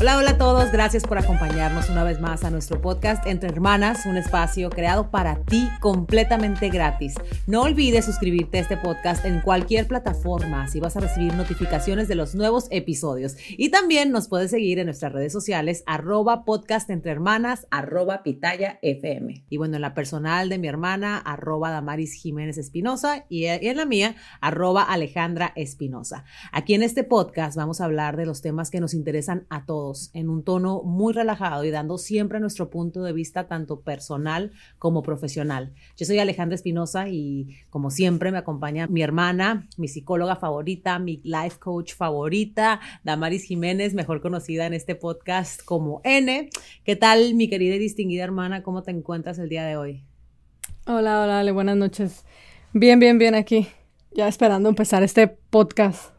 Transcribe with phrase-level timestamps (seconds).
[0.00, 4.06] Hola, hola a todos, gracias por acompañarnos una vez más a nuestro podcast Entre Hermanas,
[4.06, 7.16] un espacio creado para ti completamente gratis.
[7.48, 12.14] No olvides suscribirte a este podcast en cualquier plataforma, así vas a recibir notificaciones de
[12.14, 13.34] los nuevos episodios.
[13.48, 16.88] Y también nos puedes seguir en nuestras redes sociales, arroba podcast
[17.68, 18.78] arroba pitaya.
[18.80, 22.24] Y bueno, en la personal de mi hermana, arroba Damaris
[22.56, 25.52] Espinosa y en la mía, arroba Alejandra.
[26.52, 29.87] Aquí en este podcast vamos a hablar de los temas que nos interesan a todos
[30.14, 35.02] en un tono muy relajado y dando siempre nuestro punto de vista tanto personal como
[35.02, 35.72] profesional.
[35.96, 41.20] Yo soy Alejandra Espinosa y como siempre me acompaña mi hermana, mi psicóloga favorita, mi
[41.24, 46.50] life coach favorita, Damaris Jiménez, mejor conocida en este podcast como N.
[46.84, 48.62] ¿Qué tal mi querida y distinguida hermana?
[48.62, 50.04] ¿Cómo te encuentras el día de hoy?
[50.86, 52.24] Hola, hola, Ale, buenas noches.
[52.72, 53.68] Bien, bien, bien aquí.
[54.12, 56.17] Ya esperando empezar este podcast.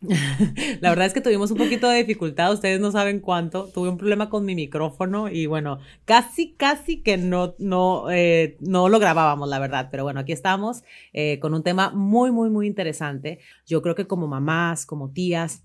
[0.80, 3.68] La verdad es que tuvimos un poquito de dificultad, ustedes no saben cuánto.
[3.68, 8.88] Tuve un problema con mi micrófono y bueno, casi, casi que no, no, eh, no
[8.88, 9.88] lo grabábamos, la verdad.
[9.90, 13.38] Pero bueno, aquí estamos eh, con un tema muy, muy, muy interesante.
[13.66, 15.64] Yo creo que como mamás, como tías,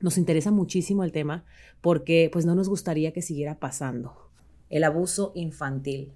[0.00, 1.44] nos interesa muchísimo el tema
[1.80, 4.30] porque pues no nos gustaría que siguiera pasando.
[4.68, 6.12] El abuso infantil.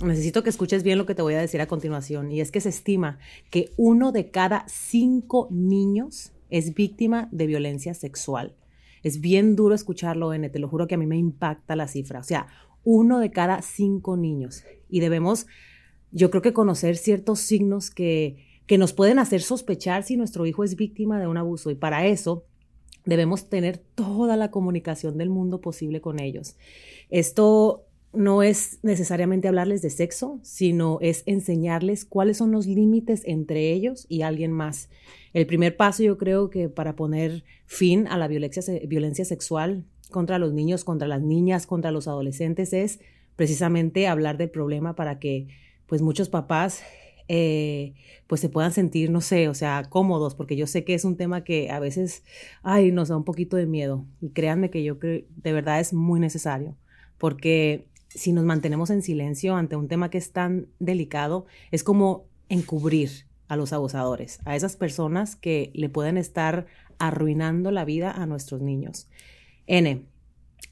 [0.04, 2.60] Necesito que escuches bien lo que te voy a decir a continuación, y es que
[2.60, 3.18] se estima
[3.50, 8.54] que uno de cada cinco niños es víctima de violencia sexual.
[9.02, 12.20] Es bien duro escucharlo, N, te lo juro que a mí me impacta la cifra.
[12.20, 12.46] O sea,
[12.84, 14.64] uno de cada cinco niños.
[14.88, 15.46] Y debemos,
[16.10, 20.64] yo creo que conocer ciertos signos que, que nos pueden hacer sospechar si nuestro hijo
[20.64, 21.70] es víctima de un abuso.
[21.70, 22.44] Y para eso
[23.04, 26.56] debemos tener toda la comunicación del mundo posible con ellos.
[27.10, 27.86] Esto
[28.16, 34.06] no es necesariamente hablarles de sexo, sino es enseñarles cuáles son los límites entre ellos
[34.08, 34.88] y alguien más.
[35.32, 40.52] El primer paso yo creo que para poner fin a la violencia, sexual contra los
[40.52, 43.00] niños, contra las niñas, contra los adolescentes es
[43.36, 45.48] precisamente hablar del problema para que
[45.86, 46.82] pues muchos papás
[47.26, 47.94] eh,
[48.26, 51.16] pues se puedan sentir, no sé, o sea, cómodos, porque yo sé que es un
[51.16, 52.22] tema que a veces,
[52.62, 54.06] ay, nos da un poquito de miedo.
[54.20, 56.76] Y créanme que yo creo, de verdad es muy necesario,
[57.18, 62.26] porque si nos mantenemos en silencio ante un tema que es tan delicado, es como
[62.48, 66.66] encubrir a los abusadores, a esas personas que le pueden estar
[66.98, 69.08] arruinando la vida a nuestros niños.
[69.66, 70.02] N,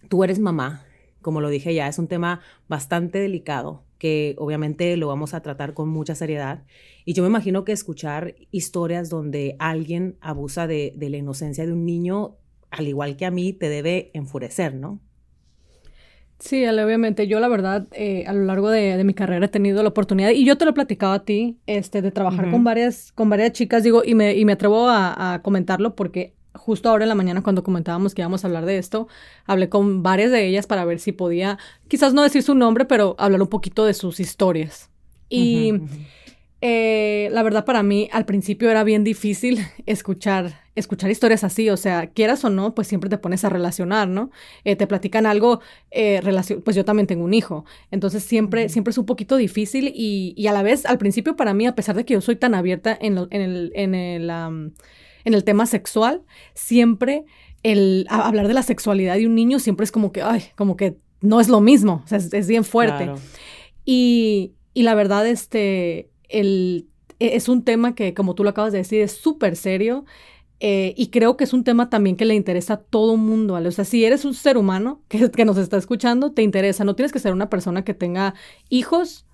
[0.09, 0.85] tú eres mamá,
[1.21, 5.75] como lo dije ya, es un tema bastante delicado que obviamente lo vamos a tratar
[5.75, 6.65] con mucha seriedad.
[7.05, 11.73] Y yo me imagino que escuchar historias donde alguien abusa de, de la inocencia de
[11.73, 12.37] un niño,
[12.71, 14.99] al igual que a mí, te debe enfurecer, ¿no?
[16.43, 17.29] Sí, obviamente.
[17.29, 20.45] Yo, la verdad, eh, a lo largo de, mi carrera he tenido la oportunidad, y
[20.45, 23.85] yo te lo he platicado a ti, este, de trabajar con varias, con varias chicas,
[23.85, 27.63] digo, y me, y me atrevo a, comentarlo porque justo ahora en la mañana cuando
[27.63, 29.07] comentábamos que íbamos a hablar de esto,
[29.47, 33.15] hablé con varias de ellas para ver si podía, quizás no decir su nombre, pero
[33.21, 34.91] hablar un poquito de sus historias.
[35.29, 35.75] Y
[36.61, 41.77] eh, la verdad para mí al principio era bien difícil escuchar, escuchar historias así, o
[41.77, 44.31] sea, quieras o no, pues siempre te pones a relacionar, ¿no?
[44.65, 45.61] Eh, te platican algo,
[45.91, 46.21] eh,
[46.65, 50.53] pues yo también tengo un hijo, entonces siempre, siempre es un poquito difícil y, a
[50.53, 53.19] la vez, al principio para mí, a pesar de que yo soy tan abierta en,
[53.19, 53.29] el,
[53.75, 56.23] en, el, en el tema sexual,
[56.55, 57.25] siempre
[57.63, 60.97] el hablar de la sexualidad de un niño siempre es como que, ay, como que
[61.21, 63.13] no es lo mismo, o sea, es, bien fuerte.
[63.85, 66.89] Y, y la verdad, este el,
[67.19, 70.05] e, es un tema que, como tú lo acabas de decir, es súper serio.
[70.65, 73.55] Eh, y creo que es un tema también que le interesa a todo mundo.
[73.55, 76.85] O sea, si eres un ser humano que, que, nos está escuchando, te interesa.
[76.85, 78.35] No tienes que ser una persona que tenga
[78.69, 79.27] hijos,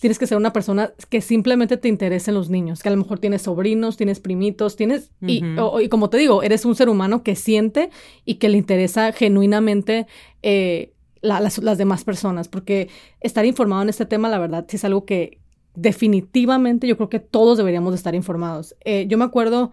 [0.00, 3.20] tienes que ser una persona que simplemente te interesen los niños, que a lo mejor
[3.20, 5.12] tienes sobrinos, tienes primitos, tienes...
[5.20, 5.40] y,
[5.88, 7.90] como te digo, eres un ser humano que siente
[8.24, 10.08] y que le interesa genuinamente
[10.42, 12.88] eh, las, las, demás personas, porque
[13.20, 15.38] estar informado en este tema, la verdad, es algo que,
[15.74, 18.74] definitivamente yo creo que todos deberíamos de estar informados.
[18.84, 19.72] Eh, yo me acuerdo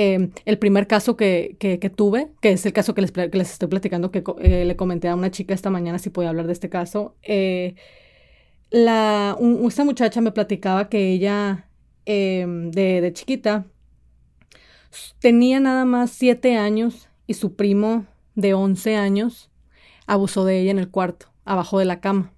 [0.00, 3.68] em, el primer caso que, que, tuve, que es el caso que les, les estoy
[3.68, 6.68] platicando, que eh, le comenté a una chica esta mañana si podía hablar de este
[6.68, 7.16] caso.
[7.22, 7.74] Eh,
[8.70, 9.36] la,
[9.66, 11.68] esta muchacha me platicaba que ella,
[12.04, 13.66] em, de, de chiquita,
[15.18, 18.06] tenía nada más siete años y su primo
[18.36, 19.50] de 11 años
[20.06, 22.32] abusó de ella en el cuarto, abajo de la cama.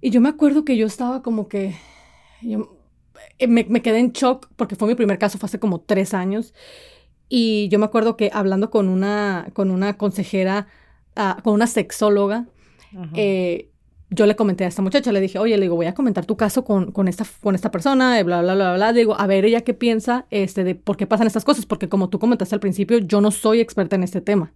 [0.00, 1.74] Y yo me acuerdo que yo estaba como que,
[3.48, 6.54] me, me, quedé en shock porque fue mi primer caso, fue hace como tres años.
[7.28, 10.66] Y yo me acuerdo que hablando con una, con una consejera,
[11.16, 12.46] uh, con una sexóloga,
[13.14, 13.70] eh,
[14.10, 16.36] yo le comenté a esta muchacha, le dije, oye, le digo, voy a comentar tu
[16.36, 18.92] caso con, con, esta, con esta persona, y bla, bla, bla, bla.
[18.92, 22.08] Digo, a ver, ella qué piensa este, de por qué pasan estas cosas, porque como
[22.08, 24.52] tú comentaste al principio, yo no soy experta en este tema.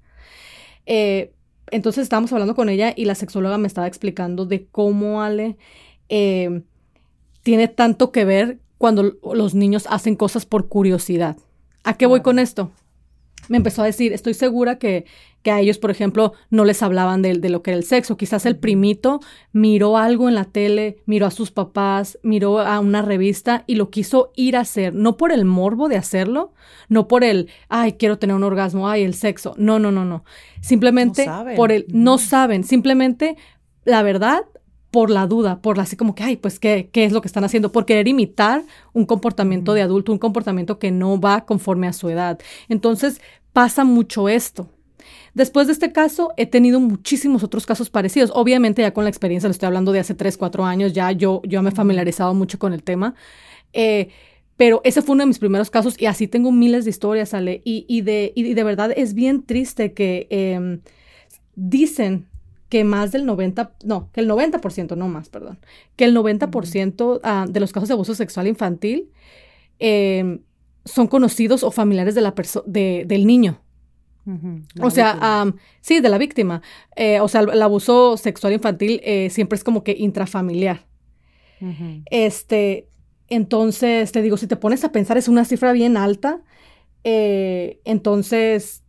[0.87, 1.33] Eh,
[1.71, 5.57] entonces estábamos hablando con ella y la sexóloga me estaba explicando de cómo Ale
[6.09, 6.63] eh,
[7.45, 11.37] tiene tanto que ver cuando los niños hacen cosas por curiosidad.
[11.85, 12.73] ¿A qué voy con esto?
[13.49, 15.05] Me empezó a decir, estoy segura que,
[15.43, 18.17] que a ellos, por ejemplo, no les hablaban de, de, lo que era el sexo.
[18.17, 19.21] Quizás el primito
[19.53, 23.91] miró algo en la tele, miró a sus papás, miró a una revista y lo
[23.91, 26.55] quiso ir a hacer, no por el morbo de hacerlo,
[26.89, 29.55] no por el, ay, quiero tener un orgasmo, ay, el sexo.
[29.59, 30.25] No, no, no, no.
[30.63, 31.27] Simplemente
[31.57, 33.37] por el, no saben, simplemente,
[33.85, 34.45] la verdad,
[34.95, 37.43] por la duda, por así como que, ay, pues, ¿qué, ¿qué es lo que están
[37.43, 37.73] haciendo?
[37.73, 38.63] Por querer imitar
[38.93, 42.39] un comportamiento de adulto, un comportamiento que no va conforme a su edad.
[42.69, 43.21] Entonces,
[43.53, 44.69] pasa mucho esto.
[45.35, 48.31] Después de este caso, he tenido muchísimos otros casos parecidos.
[48.37, 51.43] Obviamente, ya con la experiencia, lo estoy hablando de hace 3, 4 años, ya yo,
[51.45, 53.17] yo me he familiarizado mucho con el tema.
[53.73, 54.11] Eh,
[54.57, 57.63] pero ese fue uno de mis primeros casos y así tengo miles de historias, Ale.
[57.65, 60.79] Y, y, de, y de verdad es bien triste que eh,
[61.57, 62.29] dicen
[62.75, 65.61] que más del 90, no, que el 90%, no más, perdón,
[65.95, 69.13] que el 90% uh, de los casos de abuso sexual infantil
[69.79, 70.41] eh,
[70.85, 72.35] son conocidos o familiares de la
[72.67, 73.61] de, del niño.
[74.27, 76.63] Uh -huh, o sea, um, sí, de la víctima.
[76.97, 80.85] Eh, o sea, el, el, abuso sexual infantil eh, siempre es como que intrafamiliar.
[81.61, 82.03] Uh -huh.
[82.11, 82.89] Este,
[83.29, 86.41] entonces, te digo, si te pones a pensar, es una cifra bien alta.
[87.05, 88.83] Eh, entonces,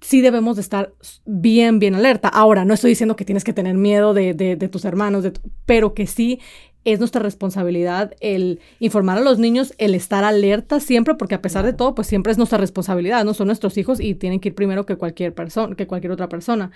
[0.00, 0.92] sí debemos de estar
[1.24, 2.28] bien, bien alerta.
[2.28, 5.32] Ahora, no estoy diciendo que tienes que tener miedo de, de, de tus hermanos, de
[5.66, 6.40] pero que sí
[6.84, 11.64] es nuestra responsabilidad el informar a los niños, el estar alerta siempre, porque a pesar
[11.64, 14.54] de todo, pues siempre es nuestra responsabilidad, no son nuestros hijos y tienen que ir
[14.54, 16.70] primero que cualquier persona, que cualquier otra persona.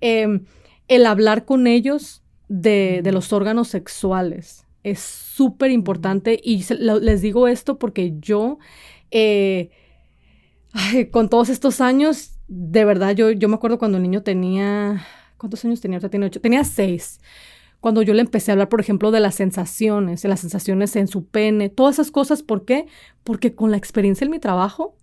[0.00, 0.40] Eh,
[0.88, 6.98] el hablar con ellos de, de los órganos sexuales es súper importante y se, lo,
[6.98, 8.58] les digo esto porque yo,
[9.10, 9.70] eh,
[10.72, 15.04] ay, con todos estos años, de verdad, yo, yo me acuerdo cuando el niño tenía,
[15.38, 16.00] ¿cuántos años tenía?
[16.00, 17.18] Tenía ocho, tenía seis
[17.82, 21.08] cuando yo le empecé a hablar, por ejemplo, de las sensaciones, de las sensaciones en
[21.08, 22.44] su pene, todas esas cosas.
[22.44, 22.86] ¿Por qué?
[23.24, 24.96] Porque con la experiencia en mi trabajo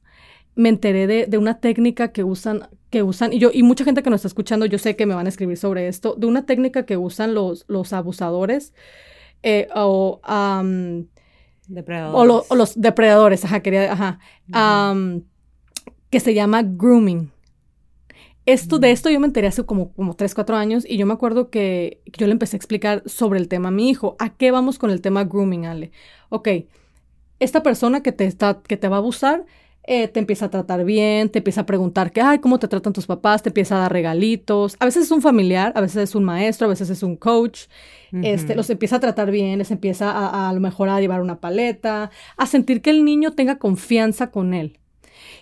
[0.56, 4.02] me enteré de, de, una técnica que usan, que usan, y yo, y mucha gente
[4.02, 6.46] que nos está escuchando, yo sé que me van a escribir sobre esto, de una
[6.46, 8.74] técnica que usan los, los abusadores
[9.44, 11.06] eh, o, um,
[11.68, 12.18] depredadores.
[12.18, 14.92] O, lo, o, los depredadores, ajá, quería, ajá, uh -huh.
[14.94, 15.24] um,
[16.10, 17.30] que se llama grooming.
[18.54, 21.14] Esto, de esto yo me enteré hace como, como 3, 4 años y yo me
[21.14, 24.16] acuerdo que yo le empecé a explicar sobre el tema a mi hijo.
[24.20, 25.92] ¿A qué vamos con el tema grooming, Ale?
[26.30, 26.48] Ok,
[27.40, 29.46] esta persona que te, está, que te va a abusar
[29.84, 32.94] eh, te empieza a tratar bien, te empieza a preguntar que, ay, ¿cómo te tratan
[32.94, 33.42] tus papás?
[33.42, 34.76] Te empieza a dar regalitos.
[34.80, 37.62] A veces es un familiar, a veces es un maestro, a veces es un coach.
[38.12, 38.28] Uh -huh.
[38.28, 41.22] este, los empieza a tratar bien, les empieza a, a, a lo mejor a llevar
[41.22, 44.80] una paleta, a sentir que el niño tenga confianza con él.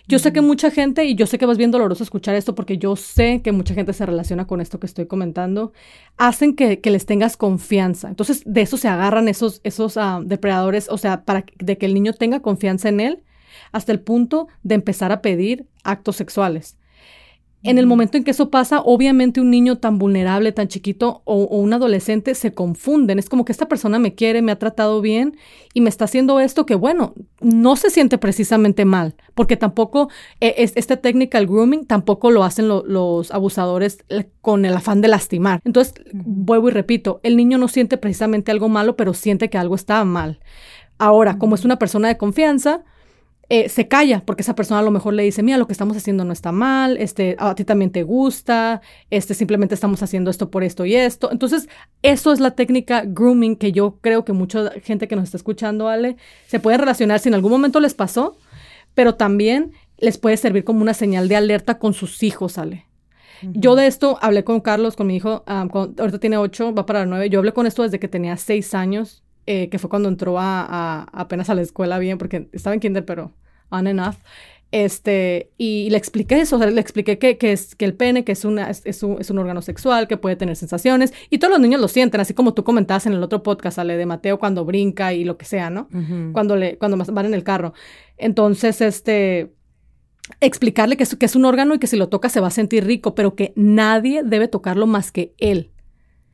[0.08, 2.78] Yo sé que mucha gente, y yo sé que vas bien doloroso escuchar esto porque
[2.78, 5.74] yo sé que mucha gente se relaciona con esto que estoy comentando,
[6.16, 8.08] hacen que, que les tengas confianza.
[8.08, 11.92] Entonces, de eso se agarran esos, esos uh, depredadores, o sea, para de que el
[11.92, 13.22] niño tenga confianza en él
[13.70, 16.77] hasta el punto de empezar a pedir actos sexuales.
[17.64, 21.42] En el momento en que eso pasa, obviamente un niño tan vulnerable, tan chiquito o,
[21.42, 23.18] o, un adolescente se confunden.
[23.18, 25.36] Es como que esta persona me quiere, me ha tratado bien
[25.74, 30.08] y me está haciendo esto que, bueno, no se siente precisamente mal, porque tampoco
[30.40, 34.74] eh, es, esta técnica, el grooming, tampoco lo hacen lo, los abusadores eh, con el
[34.74, 35.60] afán de lastimar.
[35.64, 39.74] Entonces, vuelvo y repito, el niño no siente precisamente algo malo, pero siente que algo
[39.74, 40.38] está mal.
[40.96, 42.84] Ahora, como es una persona de confianza,
[43.50, 45.96] eh, se calla porque esa persona a lo mejor le dice, mira, lo que estamos
[45.96, 50.50] haciendo no está mal, este, a ti también te gusta, este, simplemente estamos haciendo esto
[50.50, 51.32] por esto y esto.
[51.32, 51.68] Entonces,
[52.02, 55.88] eso es la técnica grooming que yo creo que mucha gente que nos está escuchando,
[55.88, 58.36] Ale, se puede relacionar si en algún momento les pasó,
[58.94, 62.84] pero también les puede servir como una señal de alerta con sus hijos, Ale.
[63.42, 63.52] Uh -huh.
[63.54, 66.84] Yo de esto hablé con Carlos, con mi hijo, um, con, ahorita tiene ocho, va
[66.84, 67.30] para nueve.
[67.30, 70.60] Yo hablé con esto desde que tenía seis años eh, que fue cuando entró a,
[70.68, 73.32] a, apenas a la escuela bien, porque estaba en kinder, pero
[73.70, 74.18] on and off.
[74.72, 78.24] Este, y le expliqué eso, o sea, le expliqué que, que, es, que el pene,
[78.24, 81.38] que es, una, es, es, un, es, un, órgano sexual, que puede tener sensaciones, y
[81.38, 84.04] todos los niños lo sienten, así como tú comentabas en el otro podcast, Ale, de
[84.04, 85.88] Mateo cuando brinca y lo que sea, ¿no?
[85.94, 86.32] Uh -huh.
[86.32, 87.72] Cuando, le, cuando van en el carro.
[88.18, 89.54] Entonces, este,
[90.40, 92.50] explicarle que es, que es un órgano y que si lo toca se va a
[92.50, 95.70] sentir rico, pero que nadie debe tocarlo más que él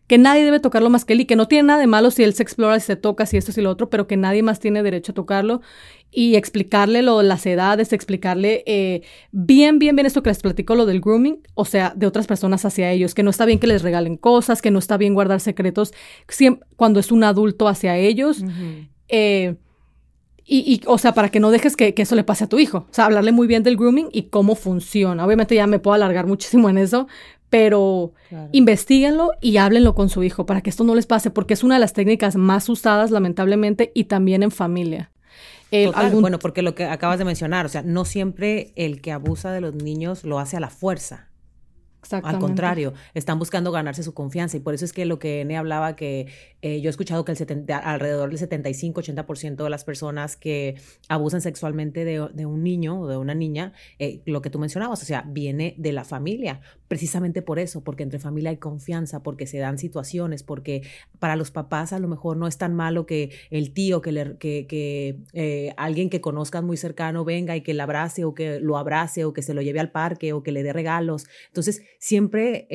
[0.07, 2.23] que nadie debe tocarlo más que él y que no tiene nada de malo si
[2.23, 4.61] él se explora, si se toca, si esto, si lo otro, pero que nadie más
[4.61, 5.63] tiene derecho a tocarlo
[6.11, 10.87] y explicarle lo, las edades, explicarle eh, bien, bien, bien esto que les platico, lo
[10.87, 13.83] del grooming, o sea, de otras personas hacia ellos, que no está bien que les
[13.83, 15.93] regalen cosas, que no está bien guardar secretos
[16.77, 18.45] cuando es un adulto hacia ellos.
[19.09, 19.57] eh,
[20.47, 22.87] y, o sea, para que no dejes que, eso le pase a tu hijo.
[22.91, 25.25] O sea, hablarle muy bien del grooming y cómo funciona.
[25.25, 27.09] Obviamente ya me puedo alargar muchísimo en eso,
[27.55, 28.13] pero
[28.51, 31.75] investiguenlo y háblenlo con su hijo para que esto no les pase, porque es una
[31.75, 35.13] de las técnicas más usadas, lamentablemente, y también en familia.
[36.21, 39.61] Bueno, porque lo que acabas de mencionar, o sea, no siempre el que abusa de
[39.61, 41.29] los niños lo hace a la fuerza.
[42.11, 45.57] Al contrario, están buscando ganarse su confianza y por eso es que lo que N
[45.57, 46.29] hablaba que
[46.63, 50.77] eh, yo he escuchado que el 70, alrededor del 75-80% de las personas que
[51.09, 55.05] abusan sexualmente de, un niño o de una niña, eh, lo que tú mencionabas, o
[55.07, 59.59] sea, viene de la familia, precisamente por eso, porque entre familia hay confianza, porque se
[59.59, 60.83] dan situaciones, porque
[61.19, 64.37] para los papás a lo mejor no es tan malo que el tío, que, le,
[64.39, 68.61] que, que eh, alguien que conozcan muy cercano venga y que le abrace o que
[68.61, 71.27] lo abrace o que se lo lleve al parque o que le dé regalos.
[71.49, 72.67] Entonces, siempre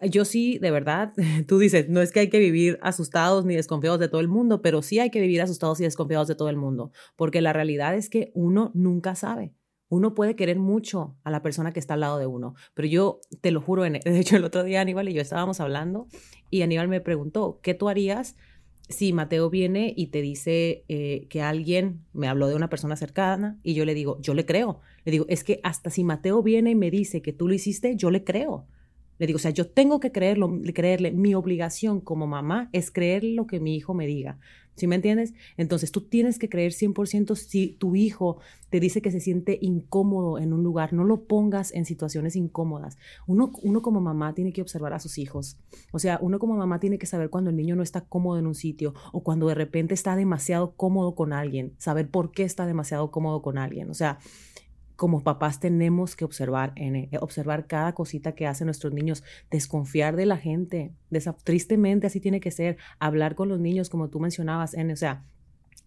[0.00, 1.12] yo sí, de verdad,
[1.48, 4.62] tú dices, no es que hay que vivir asustados ni desconfiados de todo el mundo,
[4.62, 7.94] pero sí hay que vivir asustados y desconfiados de todo el mundo, porque la realidad
[7.94, 9.54] es que uno nunca sabe.
[9.90, 13.20] Uno puede querer mucho a la persona que está al lado de uno, pero yo
[13.40, 16.06] te lo juro, de hecho el otro día Aníbal y yo estábamos hablando
[16.50, 18.36] y Aníbal me preguntó, ¿qué tú harías
[18.88, 23.58] si Mateo viene y te dice eh, que alguien me habló de una persona cercana
[23.62, 24.80] y yo le digo, yo le creo.
[25.04, 27.96] Le digo, es que hasta si Mateo viene y me dice que tú lo hiciste,
[27.96, 28.66] yo le creo.
[29.18, 31.12] Le digo, o sea, yo tengo que creerlo, creerle.
[31.12, 34.38] Mi obligación como mamá es creer lo que mi hijo me diga.
[34.78, 35.34] ¿Sí me entiendes?
[35.56, 38.38] Entonces tú tienes que creer 100% si tu hijo
[38.70, 42.96] te dice que se siente incómodo en un lugar, no lo pongas en situaciones incómodas.
[43.26, 45.58] Uno, uno como mamá tiene que observar a sus hijos.
[45.90, 48.46] O sea, uno como mamá tiene que saber cuando el niño no está cómodo en
[48.46, 52.64] un sitio o cuando de repente está demasiado cómodo con alguien, saber por qué está
[52.64, 53.90] demasiado cómodo con alguien.
[53.90, 54.20] O sea,
[54.98, 60.26] como papás tenemos que observar, eh, observar cada cosita que hacen nuestros niños, desconfiar de
[60.26, 60.92] la gente.
[61.44, 65.24] tristemente así tiene que ser, hablar con los niños como tú mencionabas, o sea,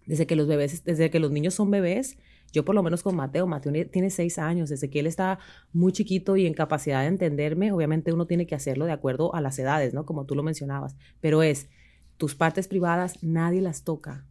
[0.05, 2.19] desde que los bebés, desde que los niños son bebés,
[2.53, 5.39] yo por lo menos con Mateo, Mateo tiene seis años, desde que él está
[5.73, 9.41] muy chiquito y en capacidad de entenderme, obviamente uno tiene que hacerlo de acuerdo a
[9.41, 10.05] las edades, ¿no?
[10.05, 11.67] Como tú lo mencionabas, pero es,
[12.15, 14.25] tus partes privadas nadie las toca.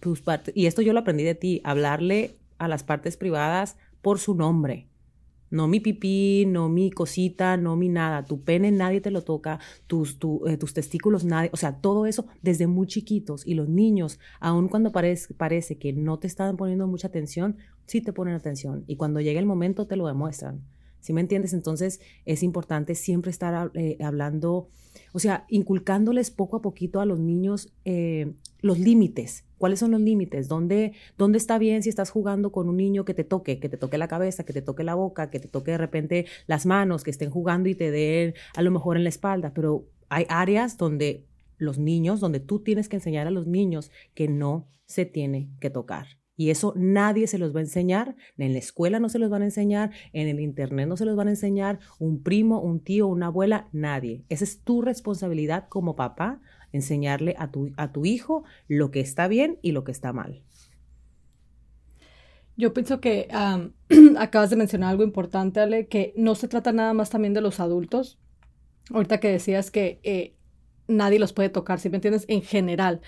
[0.00, 4.18] Tus partes, y esto yo lo aprendí de ti, hablarle a las partes privadas por
[4.18, 4.88] su nombre.
[5.52, 8.24] No mi pipí, no mi cosita, no mi nada.
[8.24, 10.16] Tu pene nadie te lo toca, tus,
[10.46, 11.50] eh, tus testículos nadie.
[11.52, 13.46] O sea, todo eso desde muy chiquitos.
[13.46, 18.00] Y los niños, aun cuando parece, parece que no te están poniendo mucha atención, sí
[18.00, 18.84] te ponen atención.
[18.86, 20.62] Y cuando llega el momento te lo demuestran.
[21.00, 21.52] ¿Sí me entiendes?
[21.52, 24.68] Entonces es importante siempre estar eh, hablando,
[25.12, 29.44] o sea, inculcándoles poco a poquito a los niños eh, los límites.
[29.62, 30.48] ¿Cuáles son los límites?
[30.48, 33.76] ¿Dónde, ¿Dónde está bien si estás jugando con un niño que te toque, que te
[33.76, 37.04] toque la cabeza, que te toque la boca, que te toque de repente las manos,
[37.04, 39.52] que estén jugando y te den a lo mejor en la espalda?
[39.54, 41.28] Pero hay áreas donde
[41.58, 45.70] los niños, donde tú tienes que enseñar a los niños que no se tiene que
[45.70, 46.08] tocar.
[46.34, 49.42] Y eso nadie se los va a enseñar, en la escuela no se los van
[49.42, 53.06] a enseñar, en el internet no se los van a enseñar, un primo, un tío,
[53.06, 54.24] una abuela, nadie.
[54.28, 56.40] Esa es tu responsabilidad como papá,
[56.72, 60.42] enseñarle a tu, a tu hijo lo que está bien y lo que está mal.
[62.56, 63.28] Yo pienso que
[64.18, 67.60] acabas de mencionar algo importante, Ale, que no se trata nada más también de los
[67.60, 68.18] adultos.
[68.92, 70.34] Ahorita que decías que eh,
[70.88, 72.24] nadie los puede tocar, si me entiendes?
[72.28, 73.00] En general,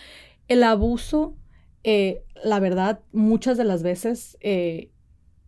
[0.48, 1.36] el abuso
[1.84, 4.90] eh, la verdad, muchas de las veces eh,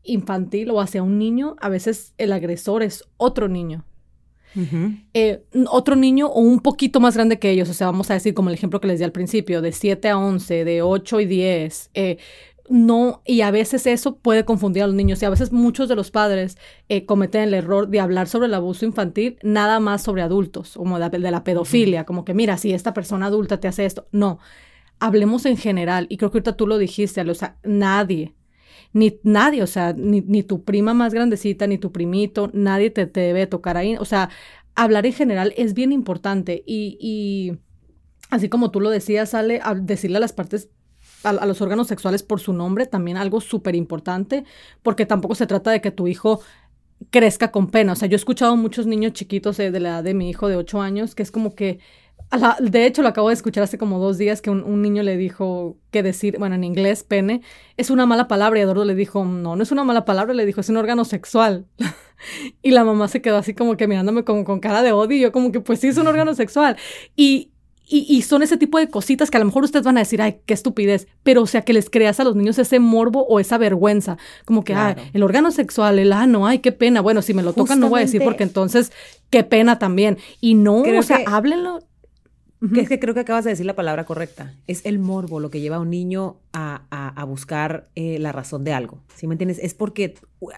[0.03, 3.85] infantil o hacia un niño, a veces el agresor es otro niño.
[5.13, 8.33] Eh, otro niño o un poquito más grande que ellos, o sea, vamos a decir
[8.33, 11.27] como el ejemplo que les di al principio, de 7 a 11, de 8 y
[11.27, 11.91] 10,
[12.69, 15.23] no, y a veces eso puede confundir a los niños.
[15.23, 16.59] Y a veces muchos de los padres
[17.07, 21.19] cometen el error de hablar sobre el abuso infantil nada más sobre adultos, como de,
[21.19, 24.09] la pedofilia, como que mira, si esta persona adulta te hace esto.
[24.11, 24.39] No,
[24.99, 28.35] hablemos en general, y creo que ahorita tú lo dijiste, o sea, nadie,
[28.97, 33.07] ni nadie, o sea, ni, ni, tu prima más grandecita, ni tu primito, nadie te,
[33.07, 34.31] te, debe tocar ahí, o sea,
[34.75, 37.59] hablar en general es bien importante y, y
[38.31, 40.71] así como tú lo decías, sale a decirle a las partes
[41.25, 44.45] a, los órganos sexuales por su nombre, también algo súper importante,
[44.83, 46.41] porque tampoco se trata de que tu hijo
[47.11, 47.93] crezca con pena.
[47.93, 50.57] O sea, yo he escuchado muchos niños chiquitos de la edad de mi hijo de
[50.57, 51.81] 8 años que es como que
[52.61, 55.77] de hecho, lo acabo de escuchar hace como dos días que un, niño le dijo
[55.91, 57.41] que decir, bueno, en inglés, pene,
[57.77, 58.59] es una mala palabra.
[58.59, 61.05] Y Eduardo le dijo, no, no es una mala palabra, le dijo, es un órgano
[61.05, 61.67] sexual.
[62.63, 65.17] y la mamá se quedó así como que mirándome como con cara de odio.
[65.17, 66.77] Y yo como que, pues sí, es un órgano sexual.
[67.15, 67.53] Y,
[67.89, 70.41] y, son ese tipo de cositas que a lo mejor ustedes van a decir, ay,
[70.45, 73.59] qué estupidez, pero o sea, que les creas a los niños ese morbo o esa
[73.59, 77.45] vergüenza, como que, ay, el órgano sexual, el ano, ay, qué pena, bueno, si me
[77.45, 78.91] lo tocan no voy a decir porque entonces,
[79.31, 80.19] qué pena también.
[80.41, 81.79] Y no, o sea, háblenlo.
[82.73, 84.55] Que es que creo que acabas de decir la palabra correcta.
[84.67, 88.65] Es el morbo lo que lleva a un niño a, a, buscar eh, la razón
[88.65, 89.03] de algo.
[89.15, 89.59] ¿Sí me entiendes?
[89.63, 90.15] Es porque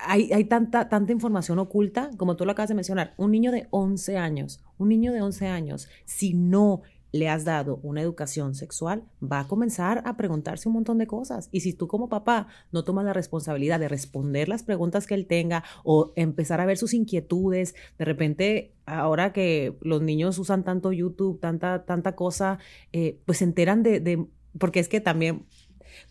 [0.06, 3.14] hay, hay, tanta, tanta información oculta, como tú lo acabas de mencionar.
[3.16, 7.80] Un niño de 11 años, un niño de 11 años, si no le has dado
[7.82, 11.48] una educación sexual, va a comenzar a preguntarse un montón de cosas.
[11.52, 15.26] Y si tú como papá no tomas la responsabilidad de responder las preguntas que él
[15.26, 20.92] tenga o empezar a ver sus inquietudes, de repente, ahora que los niños usan tanto
[20.92, 22.58] YouTube, tanta, tanta cosa,
[22.92, 24.26] eh, pues se enteran de, de,
[24.58, 25.46] porque es que también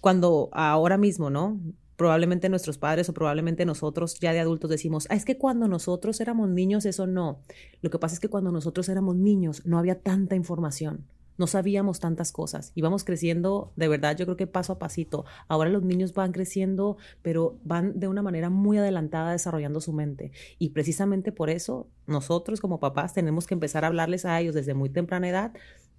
[0.02, 1.60] cuando ahora mismo, ¿no?
[1.98, 6.22] Probablemente nuestros padres o probablemente nosotros ya de adultos decimos, ah, es que cuando nosotros
[6.22, 7.42] éramos niños eso no.
[7.82, 11.06] Lo que pasa es que cuando nosotros éramos niños no había tanta información,
[11.38, 15.26] no sabíamos tantas cosas, íbamos creciendo de verdad, yo creo que paso a pasito.
[15.48, 20.32] Ahora los niños van creciendo, pero van de una manera muy adelantada desarrollando su mente.
[20.60, 24.74] Y precisamente por eso nosotros como papás tenemos que empezar a hablarles a ellos desde
[24.74, 25.54] muy temprana edad,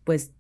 [0.05, 0.33] pues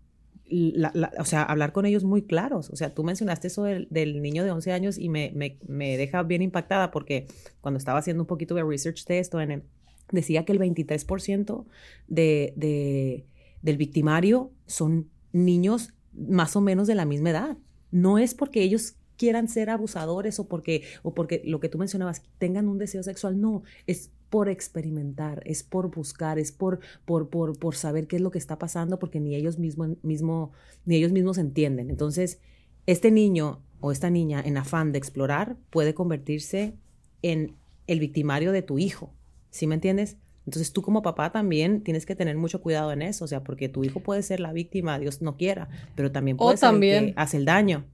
[1.18, 2.70] o sea, hablar con ellos muy claros.
[2.70, 6.42] O sea, tú mencionaste eso del, niño de 11 años y me, me, deja bien
[6.42, 7.26] impactada porque
[7.60, 9.62] cuando estaba haciendo un poquito de research de esto, en
[10.10, 11.64] decía que el 23%
[12.06, 13.26] de, de,
[13.62, 17.58] del victimario son niños más o menos de la misma edad.
[17.90, 22.22] No es porque ellos quieran ser abusadores o porque, o porque lo que tú mencionabas,
[22.38, 27.58] tengan un deseo sexual, no, es por experimentar, es por buscar, es por, por, por,
[27.58, 30.52] por saber qué es lo que está pasando, porque ni ellos, mismo, mismo,
[30.84, 31.90] ni ellos mismos entienden.
[31.90, 32.40] Entonces,
[32.86, 36.74] este niño o esta niña en afán de explorar puede convertirse
[37.22, 37.56] en
[37.86, 39.12] el victimario de tu hijo,
[39.50, 40.16] ¿sí me entiendes?
[40.46, 43.68] Entonces tú como papá también tienes que tener mucho cuidado en eso, o sea, porque
[43.68, 47.04] tu hijo puede ser la víctima, Dios no quiera, pero también puede ser también.
[47.04, 47.84] El que hace el daño.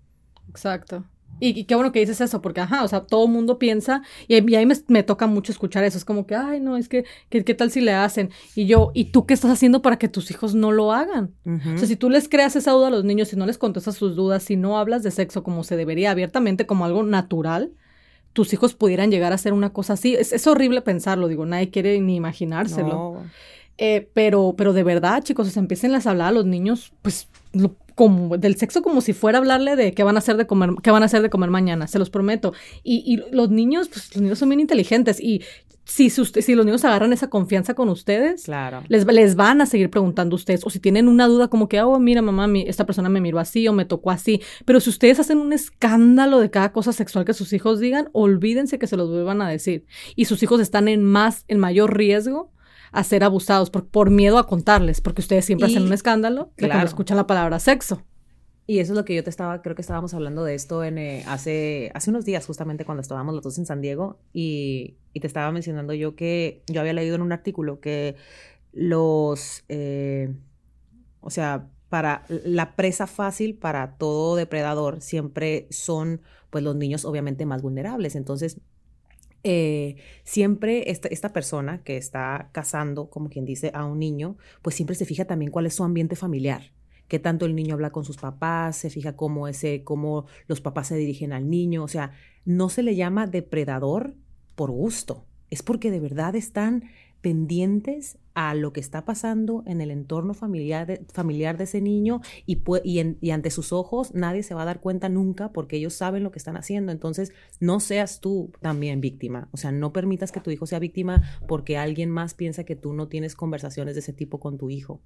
[0.49, 1.05] Exacto.
[1.41, 4.51] Y, qué bueno que dices eso, porque, ajá, o sea, todo el mundo piensa, y,
[4.51, 7.05] y ahí me, me, toca mucho escuchar eso, es como que, ay, no, es que,
[7.29, 8.31] ¿qué tal si le hacen?
[8.55, 11.35] Y yo, ¿y tú qué estás haciendo para que tus hijos no lo hagan?
[11.45, 13.97] O sea, si tú les creas esa duda a los niños, si no les contestas
[13.97, 17.73] sus dudas, si no hablas de sexo como se debería abiertamente, como algo natural,
[18.33, 20.15] tus hijos pudieran llegar a hacer una cosa así.
[20.15, 23.23] Es, es horrible pensarlo, digo, nadie quiere ni imaginárselo.
[23.79, 27.29] Eh, pero, pero de verdad, chicos, o sea, empiecen a hablar a los niños, pues,
[27.53, 30.47] lo, como del sexo como si fuera a hablarle de qué van a hacer de
[30.47, 32.53] comer, qué van a hacer de comer mañana, se los prometo.
[32.83, 35.43] Y, y los niños, pues los niños son bien inteligentes y
[35.85, 38.83] si, si los niños agarran esa confianza con ustedes, claro.
[38.89, 40.65] les, les van a seguir preguntando a ustedes.
[40.65, 43.69] O si tienen una duda como que, oh, mira, mamá, esta persona me miró así
[43.69, 44.41] o me tocó así.
[44.65, 48.79] Pero si ustedes hacen un escándalo de cada cosa sexual que sus hijos digan, olvídense
[48.79, 49.85] que se los vuelvan a decir.
[50.17, 52.51] Y sus hijos están en más, en mayor riesgo
[52.95, 56.75] a ser abusados por, por miedo a contarles, porque ustedes siempre hacen un escándalo claro.
[56.75, 58.03] cuando escuchan la palabra sexo.
[58.67, 60.97] Y eso es lo que yo te estaba, creo que estábamos hablando de esto en,
[60.97, 65.21] eh, hace, hace unos días, justamente cuando estábamos los dos en San Diego, y, y,
[65.21, 68.15] te estaba mencionando yo que yo había leído en un artículo que
[68.73, 70.33] los, eh,
[71.21, 77.45] o sea, para la presa fácil para todo depredador siempre son, pues los niños obviamente
[77.47, 78.17] más vulnerables.
[78.17, 78.61] Entonces,
[79.45, 84.75] eh, siempre esta, esta, persona que está casando, como quien dice, a un niño, pues
[84.75, 86.73] siempre se fija también cuál es su ambiente familiar,
[87.09, 90.89] qué tanto el niño habla con sus papás, se fija cómo, ese, cómo los papás
[90.89, 92.13] se dirigen al niño, o sea,
[92.47, 94.15] no se le llama depredador
[94.55, 96.85] por gusto, es porque de verdad están
[97.21, 102.21] pendientes a lo que está pasando en el entorno familiar de, familiar de ese niño
[102.47, 106.25] y, y, ante sus ojos nadie se va a dar cuenta nunca porque ellos saben
[106.25, 106.91] lo que están haciendo.
[106.91, 109.49] Entonces, no seas tú también víctima.
[109.53, 112.93] O sea, no permitas que tu hijo sea víctima porque alguien más piensa que tú
[112.93, 115.01] no tienes conversaciones de ese tipo con tu hijo.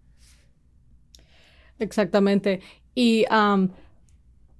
[1.78, 2.60] Exactamente.
[2.94, 3.26] Y,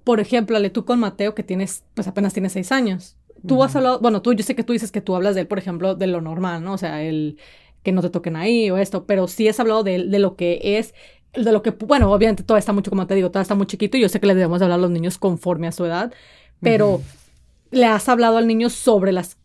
[0.03, 3.17] por ejemplo, tú con Mateo, que tienes, pues apenas tienes seis años.
[3.47, 5.47] Tú has hablado, bueno, tú, yo sé que tú dices que tú hablas de él,
[5.47, 6.73] por ejemplo, de lo normal, ¿no?
[6.73, 7.37] O sea, el
[7.83, 10.59] que no te toquen ahí o esto, pero sí has hablado de, de lo que
[10.77, 10.93] es
[11.33, 13.97] de lo que, bueno, obviamente todo está mucho, como te digo, todo está muy chiquito
[13.97, 16.11] y yo sé que le debemos hablar a los niños conforme a su edad,
[16.59, 17.01] pero
[17.71, 19.37] le has hablado al niño sobre las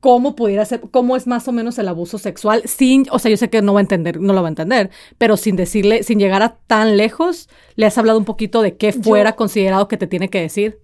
[0.00, 3.36] cómo pudiera ser, cómo es más o menos el abuso sexual, sin, o sea, yo
[3.36, 6.18] sé que no va a entender, no lo va a entender, pero sin decirle, sin
[6.18, 10.06] llegar a tan lejos, le has hablado un poquito de qué fuera considerado que te
[10.06, 10.78] tiene que decir.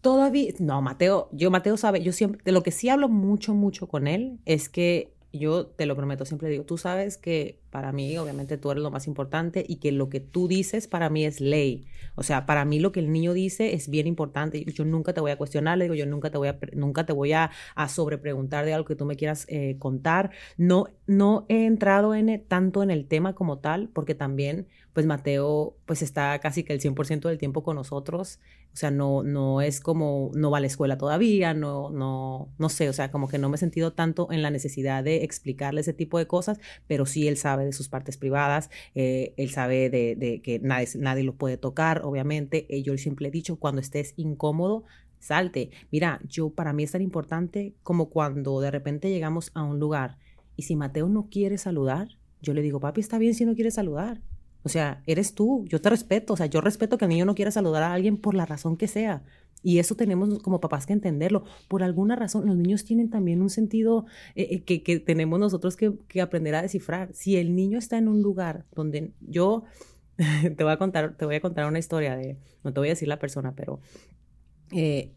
[0.00, 3.88] Todavía, no, Mateo, yo, Mateo sabe, yo siempre, de lo que sí hablo mucho, mucho
[3.88, 8.18] con él, es que yo te lo prometo, siempre digo, tú sabes que Para mí,
[8.18, 11.40] obviamente, tú eres lo más importante y que lo que tú dices para mí es
[11.40, 11.86] ley.
[12.16, 14.64] O sea, para mí lo que el niño dice es bien importante.
[14.64, 17.12] Yo nunca te voy a cuestionar, le digo, yo nunca te voy a, nunca te
[17.12, 20.32] voy a, a sobrepreguntar de algo que tú me quieras eh, contar.
[20.56, 25.76] No, no he entrado en, tanto en el tema como tal, porque también pues Mateo
[25.86, 28.40] pues está casi que el 100% del tiempo con nosotros,
[28.72, 32.68] o sea, no, no es como, no va a la escuela todavía, no, no, no
[32.68, 35.80] sé, o sea, como que no me he sentido tanto en la necesidad de explicarle
[35.80, 39.90] ese tipo de cosas, pero sí él sabe de sus partes privadas, eh, él sabe
[39.90, 44.14] de, que nadie, nadie lo puede tocar, obviamente, eh, yo siempre he dicho, cuando estés
[44.16, 44.84] incómodo,
[45.20, 45.70] salte.
[45.92, 50.16] Mira, yo para mí es tan importante como cuando de repente llegamos a un lugar
[50.56, 52.08] y si Mateo no quiere saludar,
[52.42, 54.20] yo le digo, papi, está bien si no quiere saludar.
[54.62, 57.34] O sea, eres tú, yo te respeto, o sea, yo respeto que el niño no
[57.34, 59.22] quiera saludar a alguien por la razón que sea.
[59.62, 61.44] Y eso tenemos como papás que entenderlo.
[61.68, 65.76] Por alguna razón, los niños tienen también un sentido eh, eh, que, que, tenemos nosotros
[65.76, 67.12] que, que, aprender a descifrar.
[67.12, 69.64] Si el niño está en un lugar donde yo
[70.16, 72.92] te voy a contar, te voy a contar una historia de, no te voy a
[72.92, 73.80] decir la persona, pero
[74.72, 75.12] eh,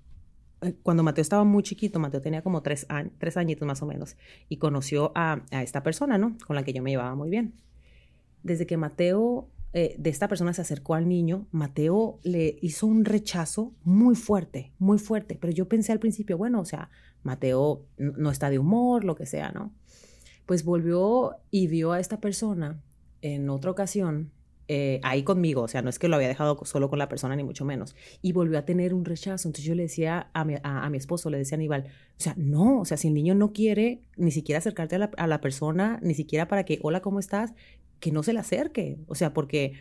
[0.82, 4.16] cuando Mateo estaba muy chiquito, Mateo tenía como tres, tres añitos más o menos,
[4.48, 6.38] y conoció a, a esta persona, ¿no?
[6.48, 7.54] Con la que yo me llevaba muy bien
[8.44, 13.06] desde que Mateo, eh, de esta persona se acercó al niño, Mateo le hizo un
[13.06, 15.38] rechazo muy fuerte, muy fuerte.
[15.40, 16.90] Pero yo pensé al principio, bueno, o sea,
[17.24, 19.74] Mateo no está de humor, lo que sea, ¿no?
[20.46, 22.82] Pues volvió y vio a esta persona
[23.22, 24.32] en otra ocasión
[24.68, 27.36] eh, ahí conmigo, o sea, no es que lo había dejado solo con la persona,
[27.36, 29.48] ni mucho menos, y volvió a tener un rechazo.
[29.48, 31.86] Entonces yo le decía a mi, a, esposo, le decía a Aníbal,
[32.18, 35.36] o sea, no, o sea, si el niño no quiere ni siquiera acercarte a la,
[35.36, 37.54] a persona, ni siquiera para que, hola, ¿cómo estás?
[38.04, 38.98] que no se le acerque.
[39.08, 39.76] O sea, porque,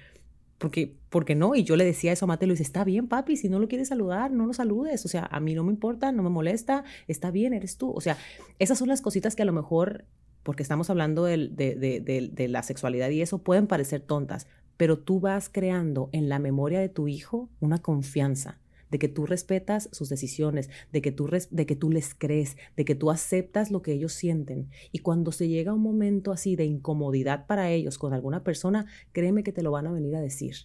[0.58, 1.56] porque, porque no.
[1.56, 3.66] Y yo le decía eso a Mateo, le dice, está bien, papi, si no lo
[3.66, 5.04] quieres saludar, no lo saludes.
[5.04, 7.90] O sea, a mí no me importa, no me molesta, está bien, eres tú.
[7.90, 8.16] O sea,
[8.60, 10.04] esas son las cositas que a lo mejor,
[10.44, 15.48] porque estamos hablando de, de la sexualidad y eso, pueden parecer tontas, pero tú vas
[15.48, 18.58] creando en la memoria de tu hijo una confianza
[18.92, 22.84] de que tú respetas sus decisiones, de que tú, de que tú les crees, de
[22.84, 24.68] que tú aceptas lo que ellos sienten.
[24.92, 29.42] Y cuando se llega un momento así de incomodidad para ellos con alguna persona, créeme
[29.42, 30.56] que te lo van a venir a decir.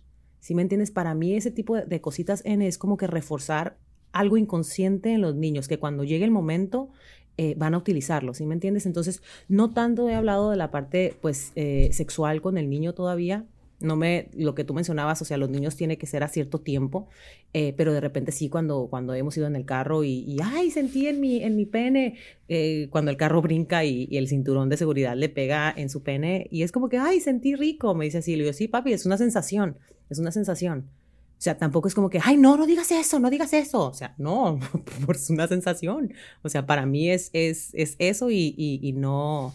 [0.42, 0.92] Si me entiendes?
[0.92, 3.78] Para mí ese tipo de, cositas N es como que reforzar
[4.12, 6.90] algo inconsciente en los niños, que cuando llegue el momento
[7.38, 8.86] eh, van a utilizarlo, ¿sí me entiendes?
[8.86, 13.46] Entonces, no tanto he hablado de la parte pues eh, sexual con el niño todavía,
[13.80, 16.60] no me, lo que tú mencionabas, o sea, los niños tienen que ser a cierto
[16.60, 17.08] tiempo,
[17.54, 20.72] eh, pero de repente sí, cuando, cuando hemos ido en el carro y, y ay,
[20.72, 24.78] sentí en mi, en mi pene, eh, cuando el carro brinca y, el cinturón de
[24.78, 28.20] seguridad le pega en su pene, y es como que, ay, sentí rico, me dice
[28.20, 29.78] así, le digo, sí, papi, es una sensación,
[30.10, 30.90] es una sensación.
[31.38, 33.90] O sea, tampoco es como que, ay, no, no digas eso, no digas eso.
[33.90, 34.60] O sea, no,
[35.14, 36.12] es una sensación.
[36.42, 39.54] O sea, para mí es, es, es eso y, y no,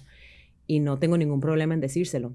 [0.68, 2.34] y no tengo ningún problema en decírselo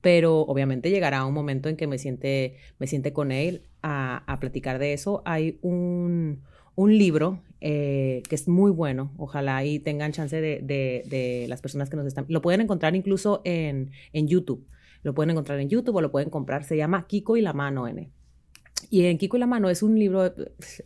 [0.00, 4.40] pero obviamente llegará un momento en que me siente, me siente con él a, a
[4.40, 5.22] platicar de eso.
[5.24, 6.42] Hay un,
[6.74, 11.60] un libro eh, que es muy bueno, ojalá y tengan chance de, de, de, las
[11.60, 14.66] personas que nos están, lo pueden encontrar incluso en, en YouTube,
[15.02, 17.86] lo pueden encontrar en YouTube o lo pueden comprar, se llama Kiko y la mano
[17.86, 18.10] N.
[18.88, 20.32] Y en Kiko y la mano es un libro,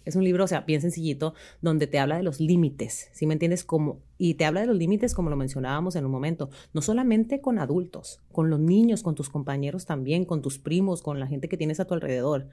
[0.04, 3.34] es un libro, o sea, bien sencillito, donde te habla de los límites, ¿sí me
[3.34, 3.64] entiendes?
[3.64, 7.40] Como, y te habla de los límites como lo mencionábamos en un momento, no solamente
[7.40, 11.48] con adultos, con los niños, con tus compañeros también, con tus primos, con la gente
[11.48, 12.48] que tienes a tu alrededor.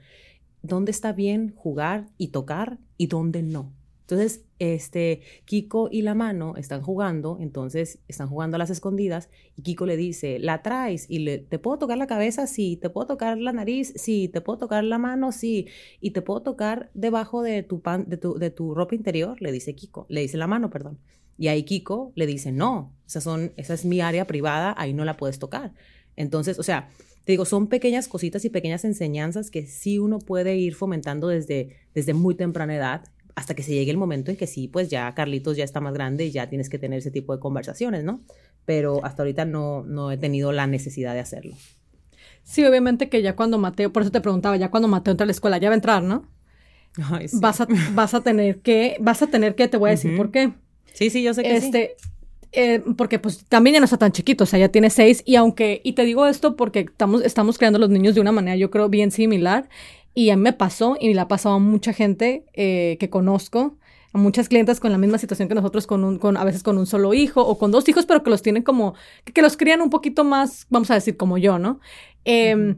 [0.62, 3.72] ¿Dónde está bien jugar y tocar y dónde no?
[4.02, 9.62] Entonces, este, Kiko y la mano están jugando, entonces están jugando a las escondidas y
[9.62, 12.46] Kiko le dice, la traes y le, ¿te puedo tocar la cabeza?
[12.46, 13.92] Sí, ¿te puedo tocar la nariz?
[13.96, 15.32] Sí, ¿te puedo tocar la mano?
[15.32, 15.68] Sí,
[16.00, 19.40] y ¿te puedo tocar debajo de tu, pan, de tu, de tu ropa interior?
[19.40, 20.98] Le dice Kiko, le dice la mano, perdón.
[21.38, 25.04] Y ahí Kiko le dice, no, esas son, esa es mi área privada, ahí no
[25.04, 25.72] la puedes tocar.
[26.16, 26.90] Entonces, o sea,
[27.24, 31.76] te digo, son pequeñas cositas y pequeñas enseñanzas que sí uno puede ir fomentando desde,
[31.94, 33.04] desde muy temprana edad
[33.34, 35.94] hasta que se llegue el momento en que sí, pues ya Carlitos ya está más
[35.94, 38.20] grande y ya tienes que tener ese tipo de conversaciones, ¿no?
[38.64, 41.56] Pero hasta ahorita no, no he tenido la necesidad de hacerlo.
[42.44, 45.26] Sí, obviamente que ya cuando Mateo, por eso te preguntaba, ya cuando Mateo entra a
[45.26, 46.28] la escuela, ya va a entrar, ¿no?
[47.10, 47.38] Ay, sí.
[47.40, 50.30] vas, a, vas a tener que, vas a tener que, te voy a decir por
[50.30, 50.52] qué.
[50.92, 52.08] Sí, sí, yo sé que este, sí.
[52.54, 55.36] Eh, porque pues también ya no está tan chiquito, o sea, ya tiene seis y
[55.36, 58.56] aunque, y te digo esto porque estamos, estamos creando a los niños de una manera
[58.56, 59.70] yo creo bien similar
[60.14, 63.76] y a mí me pasó y le ha pasado a mucha gente eh, que conozco,
[64.12, 66.76] a muchas clientes con la misma situación que nosotros, con, un, con a veces con
[66.78, 68.94] un solo hijo o con dos hijos, pero que los tienen como,
[69.24, 71.80] que, los crían un poquito más, vamos a decir, como yo, ¿no?
[72.24, 72.76] Eh,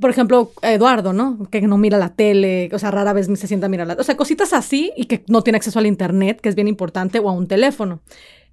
[0.00, 1.46] Por ejemplo, Eduardo, ¿no?
[1.50, 4.02] Que no mira la tele, o sea, rara vez se sienta a mirar la O
[4.02, 7.28] sea, cositas así y que no tiene acceso al internet, que es bien importante, o
[7.28, 8.00] a un teléfono.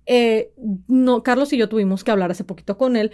[0.06, 0.52] Eh,
[0.88, 3.12] no, Carlos y yo tuvimos que hablar hace poquito con él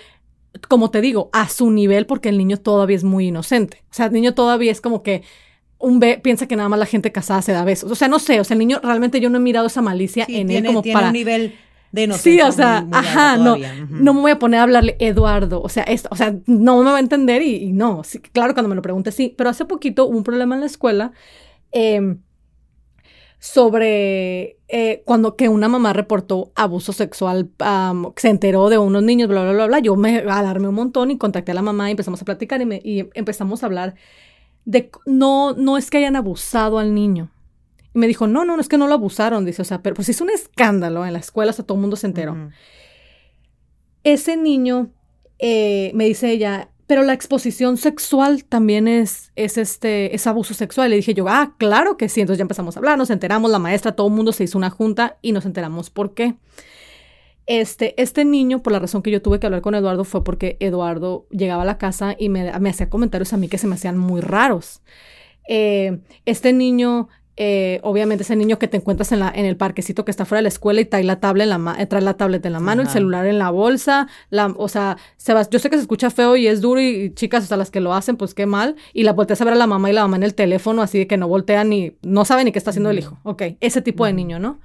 [0.68, 3.84] como te digo, a su nivel porque el niño todavía es muy inocente.
[3.92, 5.24] O sea, el niño todavía es como que
[5.78, 7.92] un B piensa que nada más la gente casada se da besos.
[7.92, 10.26] O sea, no sé, o sea, el niño realmente yo no he mirado esa malicia
[10.28, 11.56] en él como tiene para un nivel
[11.92, 12.12] de.
[12.14, 13.58] Sí, o sea, ajá, no,
[13.90, 16.92] no me voy a poner a hablarle Eduardo, o sea, esto, o sea, no me
[16.92, 20.06] va a entender y, no, sí, claro, cuando me lo pregunte, sí, pero hace poquito
[20.06, 21.14] hubo un problema en la escuela
[21.72, 22.18] eh,
[23.40, 27.52] sobre eh, cuando que una mamá reportó abuso sexual,
[28.16, 31.18] se enteró de unos niños, bla, bla, bla, bla, yo me alarmé un montón y
[31.18, 33.96] contacté a la mamá y empezamos a platicar y, y empezamos a hablar
[34.66, 37.30] de, no, no es que hayan abusado al niño,
[37.94, 39.96] y me dijo, no, no, no es que no lo abusaron, dice, o sea, pero
[39.96, 42.36] pues es un escándalo en la escuela, o sea, todo el mundo se enteró.
[44.04, 44.92] Ese niño,
[45.40, 50.92] eh, me dice ella, pero la exposición sexual también es, es, este, es abuso sexual.
[50.92, 52.22] Le dije yo, ah, claro que sí.
[52.22, 54.70] Entonces ya empezamos a hablar, nos enteramos, la maestra, todo el mundo se hizo una
[54.70, 56.36] junta y nos enteramos por qué.
[57.48, 60.58] Este, este niño, por la razón que yo tuve que hablar con Eduardo, fue porque
[60.60, 63.76] Eduardo llegaba a la casa y me, me hacía comentarios a mí que se me
[63.76, 64.82] hacían muy raros.
[65.48, 70.06] Eh, este niño eh, obviamente ese niño que te encuentras en, la, en el parquecito
[70.06, 72.16] que está fuera de la escuela y trae la tablet en la, eh, trae la
[72.16, 75.60] tablet en la mano, el celular en la bolsa, la, o sea, se va, yo
[75.60, 78.16] sé que se escucha feo y es duro y, chicas hasta las que lo hacen,
[78.16, 80.24] pues qué mal, y la volteas a ver a la mamá y la mamá en
[80.24, 83.00] el teléfono, así de que no voltean ni, no sabe ni qué está haciendo el
[83.00, 84.60] hijo, ok, ese tipo de niño, ¿no?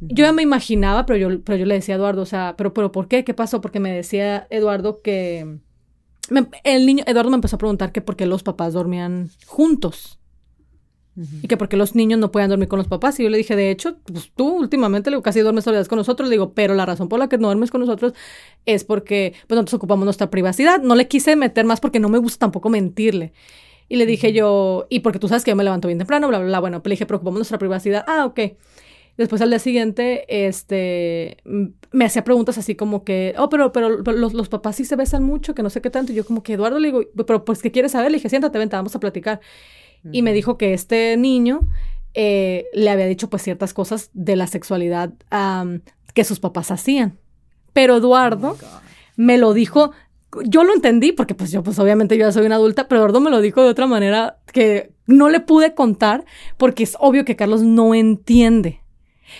[0.00, 2.72] Yo ya me imaginaba, pero yo, pero yo le decía a Eduardo, o sea, pero,
[2.72, 3.22] pero ¿por qué?
[3.22, 3.60] ¿Qué pasó?
[3.60, 5.58] Porque me decía Eduardo que...
[6.64, 10.19] el niño, Eduardo me empezó a preguntar que por qué los papás dormían juntos.
[11.42, 13.18] Y que porque los niños no pueden dormir con los papás.
[13.20, 16.28] Y yo le dije, de hecho, pues tú últimamente casi duermes soledad con nosotros.
[16.28, 18.14] Le digo, pero la razón por la que no duermes con nosotros
[18.66, 20.80] es porque pues, nosotros ocupamos nuestra privacidad.
[20.80, 23.32] No le quise meter más porque no me gusta tampoco mentirle.
[23.88, 26.38] Y le dije yo, y porque tú sabes que yo me levanto bien temprano, bla,
[26.38, 26.60] bla, bla.
[26.60, 28.04] Bueno, pues le dije, preocupamos nuestra privacidad.
[28.06, 28.40] Ah, ok.
[29.16, 31.36] Después al día siguiente, este,
[31.92, 35.24] me hacía preguntas así como que, oh, pero, pero, los, los, papás sí se besan
[35.24, 36.12] mucho, que no sé qué tanto.
[36.12, 38.10] Y yo como que, Eduardo, le digo, pero pues, ¿qué quieres saber?
[38.12, 39.40] Le dije, siéntate, vente, vamos a platicar
[40.12, 41.60] y me dijo que este niño
[42.14, 45.12] eh, le había dicho pues ciertas cosas de la sexualidad
[46.14, 47.18] que sus papás hacían.
[47.72, 48.80] Pero Eduardo oh
[49.16, 49.92] me lo dijo,
[50.44, 53.20] yo lo entendí porque pues yo pues obviamente yo ya soy una adulta, pero Eduardo
[53.20, 56.24] me lo dijo de otra manera que no le pude contar
[56.56, 58.80] porque es obvio que Carlos no entiende.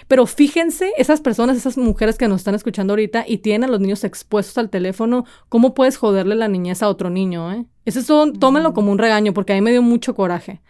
[0.08, 3.80] Pero fíjense, esas personas, esas mujeres que nos están escuchando ahorita y tienen a los
[3.80, 7.64] niños expuestos al teléfono, ¿cómo puedes joderle la niñez a otro niño, eh?
[7.84, 8.06] Eso es
[8.38, 10.60] tómenlo como un regaño, porque a mí me dio mucho coraje.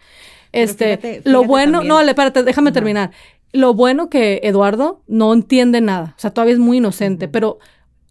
[0.51, 3.11] Este, lo bueno, no, espérate, déjame terminar.
[3.53, 7.59] Lo bueno que Eduardo no entiende nada, o sea, todavía es muy inocente, pero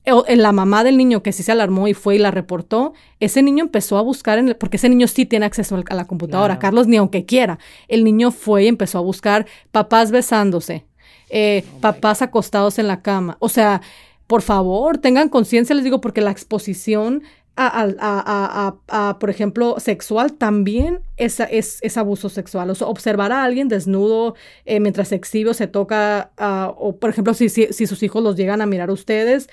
[0.05, 3.43] eh, la mamá del niño que sí se alarmó y fue y la reportó, ese
[3.43, 6.87] niño empezó a buscar, en porque ese niño sí tiene acceso a la computadora, Carlos
[6.87, 10.87] ni aunque quiera, el niño fue y empezó a buscar papás besándose,
[11.31, 13.37] eh, oh papás acostados en la cama.
[13.41, 13.81] O sea,
[14.27, 17.23] por favor, tengan conciencia, les digo, porque la exposición
[17.57, 22.71] a, por ejemplo, sexual también es, es, abuso sexual.
[22.71, 26.97] O sea, observar a alguien desnudo eh, mientras se exhibe o se toca, ah, o
[26.97, 29.49] por ejemplo, si, si, si, sus hijos los llegan a mirar a ustedes,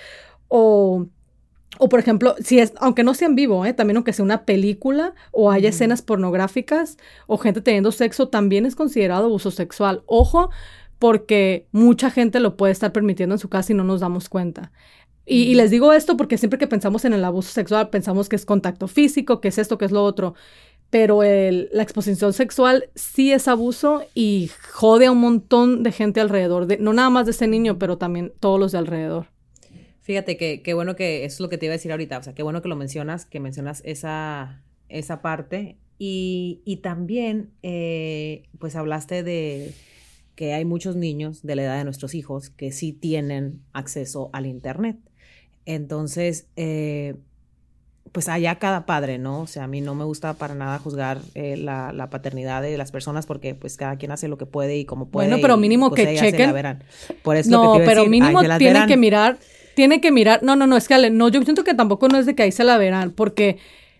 [0.48, 1.08] o,
[1.80, 4.46] o por ejemplo, si es, aunque no sea en vivo, eh, también aunque sea una
[4.46, 10.04] película o haya escenas pornográficas o gente teniendo sexo, también es considerado abuso sexual.
[10.06, 10.50] Ojo,
[11.00, 14.72] porque mucha gente lo puede estar permitiendo en su casa y no nos damos cuenta.
[15.30, 18.46] Y, les digo esto porque siempre que pensamos en el abuso sexual, pensamos que es
[18.46, 20.36] contacto físico, que es esto, que es lo otro.
[20.90, 26.66] Pero la exposición sexual sí es abuso y jode a un montón de gente alrededor,
[26.66, 29.28] de, no nada más de ese niño, pero también todos los de alrededor.
[30.00, 32.24] Fíjate que qué bueno que eso es lo que te iba a decir ahorita, o
[32.24, 35.76] sea, qué bueno que lo mencionas, que mencionas esa, esa parte.
[36.00, 39.74] Y, y también, eh, pues hablaste de,
[40.38, 44.45] que hay muchos niños de la edad de nuestros hijos que sí tienen acceso al
[44.45, 44.97] Internet.
[45.65, 47.15] Entonces, eh,
[48.12, 49.41] pues allá cada padre, ¿no?
[49.41, 52.91] O sea, a mí no me gusta para nada juzgar eh, la, paternidad de las
[52.91, 55.28] personas porque pues cada quien hace lo que puede y como puede.
[55.28, 56.54] Bueno, pero mínimo pues, que chequen.
[57.23, 59.39] Por eso no, pero mínimo tienen que mirar,
[59.76, 62.28] tiene que mirar, no, no, no, es que no, yo siento que tampoco no es
[62.28, 63.58] de que ahí se la verán, porque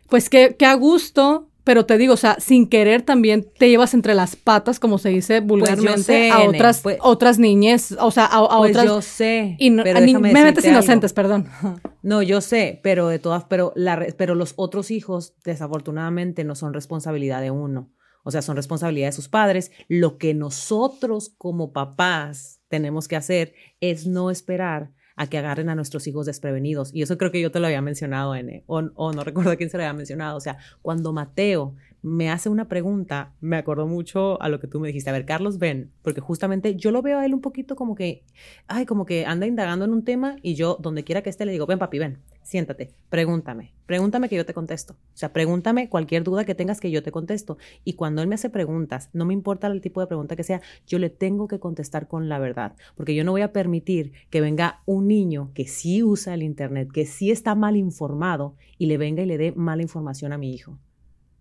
[0.08, 3.94] pues que, que a gusto pero te digo, o sea, sin querer también te llevas
[3.94, 8.24] entre las patas, como se dice pues vulgarmente, a otras, pues otras niñas, o sea,
[8.24, 8.86] a, pues otras.
[8.86, 9.58] Yo sé.
[9.60, 11.50] Y pero metes inocentes, perdón.
[12.04, 16.74] No, yo sé, pero de todas, pero, la, pero los otros hijos, desafortunadamente, no son
[16.74, 17.92] responsabilidad de uno.
[18.24, 19.74] O sea, son responsabilidad de sus padres.
[19.90, 25.76] Lo que nosotros como papás tenemos que hacer es no esperar a que agarren a
[25.76, 26.94] nuestros hijos desprevenidos.
[26.94, 29.70] Y eso creo que yo te lo había mencionado, N, o, o no recuerdo quién
[29.70, 30.38] se lo había mencionado.
[30.38, 31.76] O sea, cuando Mateo
[32.08, 35.10] me hace una pregunta, me acordó mucho a lo que tú me dijiste.
[35.10, 38.24] A ver, Carlos, ven, porque justamente yo lo veo a él un poquito como que,
[38.68, 41.52] ay, como que anda indagando en un tema y yo, donde quiera que esté, le
[41.52, 44.94] digo, ven, papi, ven, siéntate, pregúntame, pregúntame que yo te contesto.
[44.94, 47.58] O sea, pregúntame cualquier duda que tengas que yo te contesto.
[47.84, 50.62] Y cuando él me hace preguntas, no me importa el tipo de pregunta que sea,
[50.88, 54.40] yo le tengo que contestar con la verdad, porque yo no voy a permitir que
[54.40, 58.98] venga un niño que sí usa el Internet, que sí está mal informado y le
[58.98, 60.78] venga y le dé mala información a mi hijo.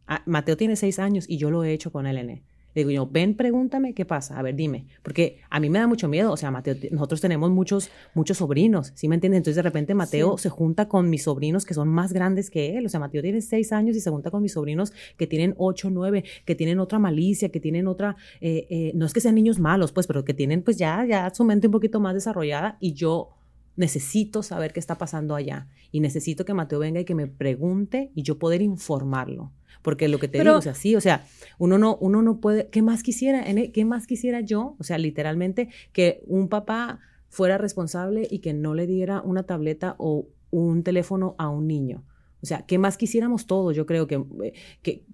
[0.07, 2.42] Ah, Mateo tiene seis años y yo lo he hecho con él Le
[2.75, 4.38] digo yo, ven, pregúntame qué pasa.
[4.38, 4.87] A ver, dime.
[5.03, 6.31] Porque a mí me da mucho miedo.
[6.31, 9.38] O sea, Mateo, nosotros tenemos muchos, muchos sobrinos, ¿sí me entiendes?
[9.38, 12.87] Entonces de repente Mateo se junta con mis sobrinos que son más grandes que él.
[12.87, 15.90] O sea, Mateo tiene seis años y se junta con mis sobrinos que tienen ocho,
[15.90, 19.59] nueve, que tienen otra malicia, que tienen otra, eh, eh, no es que sean niños
[19.59, 22.92] malos, pues, pero que tienen pues ya, ya su mente un poquito más desarrollada y
[22.92, 23.31] yo
[23.77, 28.11] necesito saber qué está pasando allá y necesito que Mateo venga y que me pregunte
[28.14, 29.53] y yo poder informarlo.
[29.83, 31.25] Porque lo que te digo, o sea, sí, o sea,
[31.59, 33.49] uno no, uno no puede, ¿qué más quisiera?
[33.49, 34.77] E, ¿Qué más quisiera yo?
[34.79, 39.95] O sea, literalmente que un papá fuera responsable y que no le diera una tableta
[39.99, 42.05] o un teléfono a un niño.
[42.43, 43.75] O sea, ¿qué más quisiéramos todos?
[43.75, 45.05] Yo creo que, eh, que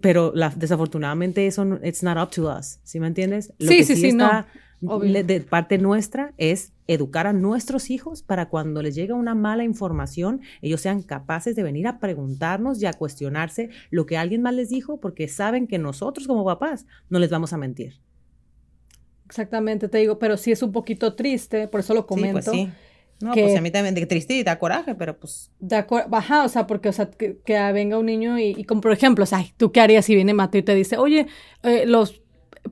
[0.00, 3.52] pero desafortunadamente eso, it's not up to us, ¿sí me entiendes?
[3.58, 4.46] Lo sí, que sí, sí, está,
[4.80, 10.40] de parte nuestra es educar a nuestros hijos para cuando les llega una mala información,
[10.62, 14.68] ellos sean capaces de venir a preguntarnos y a cuestionarse lo que alguien más les
[14.68, 18.00] dijo, porque saben que nosotros como papás no les vamos a mentir.
[19.26, 22.52] Exactamente, te digo, pero sí es un poquito triste, por eso lo comento.
[22.52, 22.70] Sí, pues sí.
[23.18, 25.50] No, pues a mí también de triste y da coraje, pero pues.
[25.58, 27.38] De Ajá, o sea, porque, o sea, que,
[27.72, 30.60] venga un niño y, como por ejemplo, o sea, ¿tú qué harías si viene Mateo
[30.60, 31.26] y te dice, oye,
[31.62, 32.20] eh, los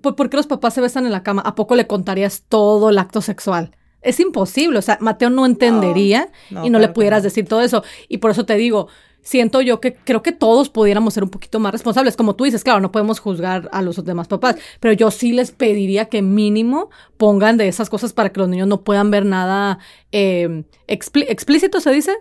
[0.01, 1.43] ¿por, qué los papás se besan en la cama?
[1.43, 3.77] ¿A poco le contarías todo el acto sexual?
[4.05, 6.29] Es imposible, o sea, Mateo no entendería
[6.63, 7.83] y no le pudieras decir todo eso.
[8.09, 8.89] Y por eso te digo,
[9.25, 12.17] siento yo que creo que todos pudiéramos ser un poquito más responsables.
[12.17, 15.51] Como tú dices, claro, no podemos juzgar a los demás papás, pero yo sí les
[15.51, 19.79] pediría que mínimo pongan de esas cosas para que los niños no puedan ver nada
[20.13, 22.15] eh, explícito, se dice.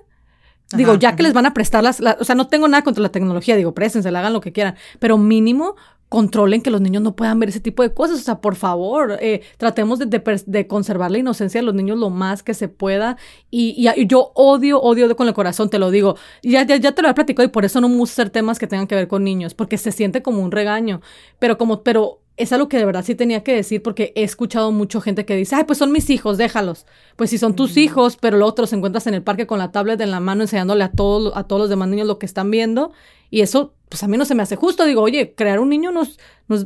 [0.75, 3.09] Digo, ya que les van a prestar las, o sea, no tengo nada contra la
[3.09, 5.75] tecnología, digo, préstense, hagan lo que quieran, pero mínimo
[6.13, 8.19] controlen que los niños no puedan ver ese tipo de cosas.
[8.19, 12.43] O sea, por favor, eh, tratemos de, conservar la inocencia de los niños lo más
[12.43, 13.17] que se pueda.
[13.49, 16.15] Y, yo odio, odio con el corazón, te lo digo.
[16.43, 18.59] Ya, ya, ya te lo he platicado y por eso no me gusta hacer temas
[18.59, 21.01] que tengan que ver con niños, porque se siente como un regaño.
[21.39, 24.71] Pero como, pero es algo que de verdad sí tenía que decir porque he escuchado
[24.71, 26.85] mucha gente que dice, ay, pues son mis hijos, déjalos.
[27.15, 29.71] Pues si son tus hijos, pero luego te los encuentras en el parque con la
[29.71, 32.49] tablet en la mano enseñándole a todos, a todos los demás niños lo que están
[32.49, 32.91] viendo.
[33.29, 34.85] Y eso, pues a mí no se me hace justo.
[34.85, 36.17] Digo, oye, crear un niño no es,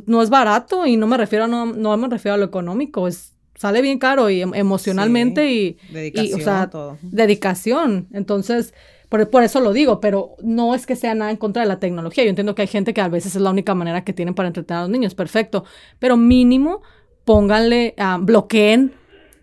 [0.06, 3.06] no es, barato y no me refiero a, no, no me refiero a lo económico,
[3.06, 6.98] es sale bien caro y em, emocionalmente y, dedicación, o sea, todo.
[7.02, 8.06] dedicación.
[8.12, 8.72] Entonces,
[9.08, 12.24] por, eso lo digo, pero no es que sea nada en contra de la tecnología.
[12.24, 14.48] Yo entiendo que hay gente que a veces es la única manera que tienen para
[14.48, 15.64] entretener a los niños, perfecto.
[15.98, 16.82] Pero mínimo
[17.24, 18.92] pónganle, uh, bloqueen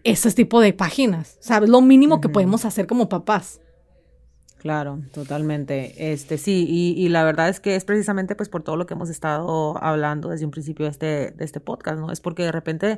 [0.04, 1.38] ese tipo de páginas.
[1.39, 1.69] ¿Sabes?
[1.69, 3.60] Lo mínimo que podemos hacer como papás.
[4.58, 6.12] Claro, totalmente.
[6.12, 9.12] Este sí, y, la verdad es que es precisamente pues por todo lo que hemos
[9.12, 12.12] estado hablando desde un principio de este, de este podcast, ¿no?
[12.12, 12.97] Es porque de repente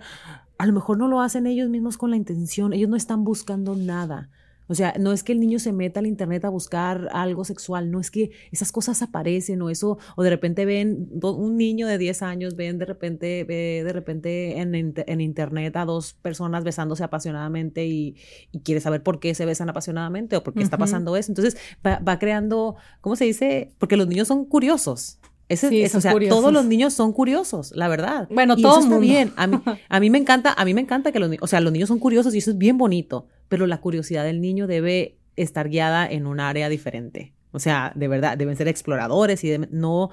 [0.58, 3.76] a lo mejor no lo hacen ellos mismos con la intención, ellos no están buscando
[3.76, 4.30] nada.
[4.68, 7.90] O sea, no es que el niño se meta al internet a buscar algo sexual,
[7.90, 11.98] no es que esas cosas aparecen o eso, o de repente ven, un niño de
[11.98, 17.04] 10 años ven de repente, ve de repente en, en internet a dos personas besándose
[17.04, 18.16] apasionadamente y,
[18.64, 21.32] quiere saber por qué se besan apasionadamente o por qué está pasando eso.
[21.32, 23.74] Entonces va, creando, ¿cómo se dice?
[23.78, 25.20] Porque los niños son curiosos.
[25.48, 28.28] Ese, o sea, todos los niños son curiosos, la verdad.
[28.30, 29.32] Bueno, todo está bien.
[29.38, 31.62] A mí, a mí me encanta, a mí me encanta que los niños, o sea,
[31.62, 35.18] los niños son curiosos y eso es bien bonito pero la curiosidad del niño debe
[35.36, 37.34] estar guiada en un área diferente.
[37.52, 40.10] O sea, de verdad, deben ser exploradores y no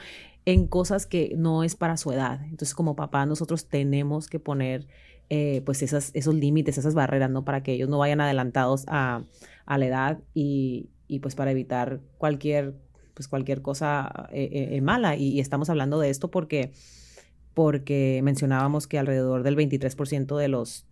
[0.46, 2.42] en cosas que no es para su edad.
[2.44, 4.86] Entonces, como papá, nosotros tenemos que poner
[5.30, 7.44] eh, pues esos límites, esas barreras, ¿no?
[7.44, 9.24] Para que ellos no vayan adelantados a,
[9.66, 10.90] la edad y,
[11.22, 12.74] pues para evitar cualquier,
[13.14, 15.16] pues cualquier cosa eh, eh, mala.
[15.16, 16.72] Y, estamos hablando de esto porque
[17.54, 20.88] porque mencionábamos que alrededor del 23% de los,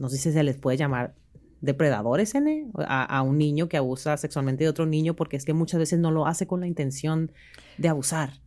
[0.00, 1.14] no sé si se les puede llamar
[1.62, 5.54] depredadores N, a, a, un niño que abusa sexualmente de otro niño, porque es que
[5.54, 7.32] muchas veces no lo hace con la intención
[7.78, 8.42] de abusar.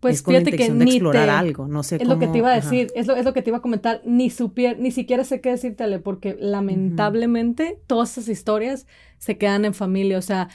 [0.00, 2.88] Pues fíjate que ni explorar algo, no sé Es lo que te iba a decir,
[2.94, 5.50] es lo, es lo, que te iba a comentar, ni supier, ni siquiera sé qué
[5.50, 8.86] decírtele, porque lamentablemente todas esas historias
[9.18, 10.48] se quedan en familia, o sea,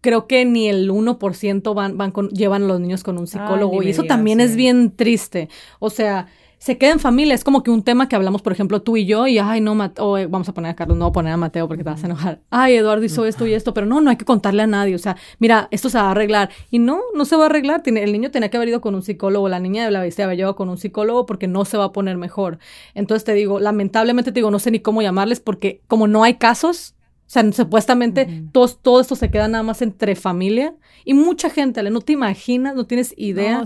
[0.00, 3.82] creo que ni el 1% van, van con, llevan a los niños con un psicólogo,
[3.82, 5.48] y eso también es bien triste,
[5.80, 6.28] o sea,
[6.64, 7.34] se queda en familia.
[7.34, 9.76] Es como que un tema que hablamos, por ejemplo, tú y yo, y ay, no,
[9.98, 11.90] o eh, vamos a poner a Carlos, no voy a poner a Mateo porque te
[11.90, 12.40] vas a enojar.
[12.48, 14.94] Ay, Eduardo hizo esto y esto, pero no, no hay que contarle a nadie.
[14.94, 16.48] O sea, mira, esto se va a arreglar.
[16.70, 17.82] Y no, no se va a arreglar.
[17.82, 20.24] Tiene, el niño tenía que haber ido con un psicólogo, la niña de la bestia
[20.24, 22.58] había llevado con un psicólogo porque no se va a poner mejor.
[22.94, 26.36] Entonces te digo, lamentablemente te digo, no sé ni cómo llamarles porque como no hay
[26.36, 26.94] casos,
[27.26, 30.74] o sea, supuestamente todo esto se queda nada más entre familia.
[31.04, 33.64] Y mucha gente, no te imaginas, no tienes idea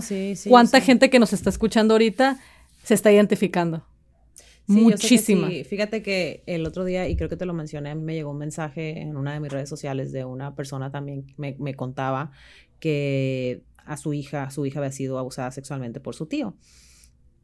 [0.49, 2.39] cuánta gente que nos está escuchando ahorita
[2.89, 3.85] se está identificando.
[4.65, 5.47] Muchísima.
[5.63, 8.31] Fíjate que el otro día, y creo que te lo mencioné, a mí me llegó
[8.31, 11.75] un mensaje en una de mis redes sociales de una persona también que me, me
[11.75, 12.31] contaba
[12.79, 16.55] que a su hija, su hija había sido abusada sexualmente por su tío.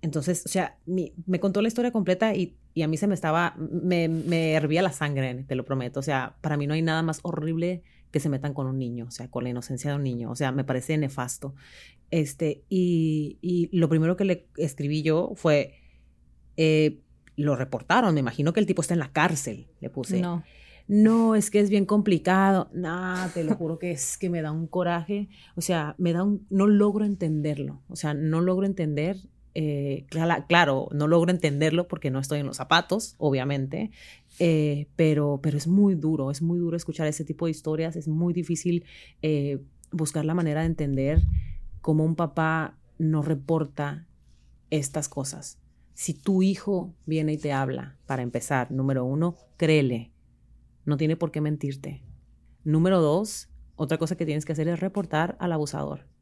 [0.02, 3.54] Entonces, o sea, me contó la historia completa y, y, a mí se me estaba,
[3.58, 6.00] me, me hervía la sangre, te lo prometo.
[6.00, 7.84] O sea, para mí no hay nada más horrible
[8.16, 10.32] que se metan con un niño, o sea, con la inocencia de un niño.
[10.32, 11.54] O sea, me parece nefasto.
[12.12, 15.74] Este, y, y lo primero que le escribí yo fue,
[16.56, 17.02] eh,
[17.36, 20.22] lo reportaron, me imagino que el tipo está en la cárcel, le puse.
[20.22, 20.46] No.
[20.88, 22.70] No, es que es bien complicado.
[22.72, 25.28] Nah, te lo juro que es que me da un coraje.
[25.58, 26.48] O sea, me da un.
[26.50, 27.82] No logro entenderlo.
[27.90, 29.18] O sea, no logro entender
[29.58, 30.06] eh,
[30.48, 33.90] claro, no logro entenderlo porque no estoy en los zapatos, obviamente,
[34.40, 38.08] eh, pero, pero es muy duro, es muy duro escuchar ese tipo de historias, es
[38.08, 38.86] muy difícil
[39.22, 39.62] eh,
[39.92, 41.22] buscar la manera de entender
[41.82, 44.08] cómo un papá no reporta
[44.70, 45.60] estas cosas.
[45.94, 50.12] Si tu hijo viene y te habla, para empezar, número uno, créele,
[50.86, 52.04] no tiene por qué mentirte.
[52.64, 56.15] Número dos, otra cosa que tienes que hacer es reportar al abusador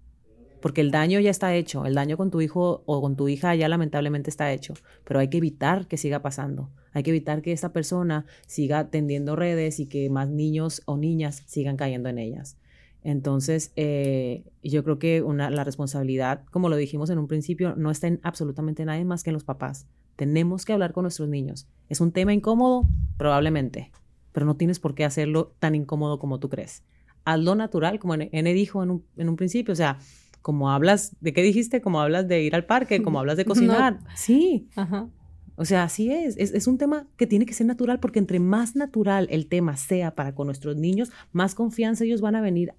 [0.63, 3.53] porque el daño ya está hecho, el daño con tu hijo o con tu hija
[3.53, 7.51] ya lamentablemente está hecho, pero hay que evitar que siga pasando, hay que evitar que
[7.51, 12.57] esta persona siga tendiendo redes y que más niños o niñas sigan cayendo en ellas.
[13.03, 17.91] Entonces, eh, yo creo que una, la responsabilidad, como lo dijimos en un principio, no
[17.91, 19.89] está en absolutamente nadie más que en los papás.
[20.15, 21.67] Tenemos que hablar con nuestros niños.
[21.89, 22.87] ¿Es un tema incómodo?
[23.17, 23.91] Probablemente,
[24.31, 26.83] pero no tienes por qué hacerlo tan incómodo como tú crees.
[27.25, 29.99] Hazlo natural, como N dijo en un, en un principio, o sea,
[30.43, 31.81] como hablas, ¿de qué dijiste?
[31.81, 33.99] Como hablas de ir al parque, como hablas de cocinar.
[34.13, 34.67] Sí.
[34.75, 35.09] Ajá.
[35.55, 36.35] O sea, así es.
[36.37, 36.67] es.
[36.67, 40.33] un tema que tiene que ser natural porque entre más natural el tema sea para
[40.33, 42.73] con nuestros niños, más confianza ellos van a venir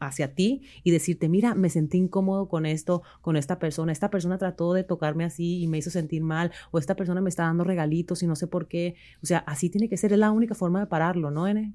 [0.00, 3.92] hacia ti y decirte, mira, me sentí incómodo con esto, con esta persona.
[3.92, 6.50] Esta persona trató de tocarme así y me hizo sentir mal.
[6.72, 8.96] O esta persona me está dando regalitos y no sé por qué.
[9.22, 10.12] O sea, así tiene que ser.
[10.12, 11.74] Es la única forma de pararlo, ¿no, N?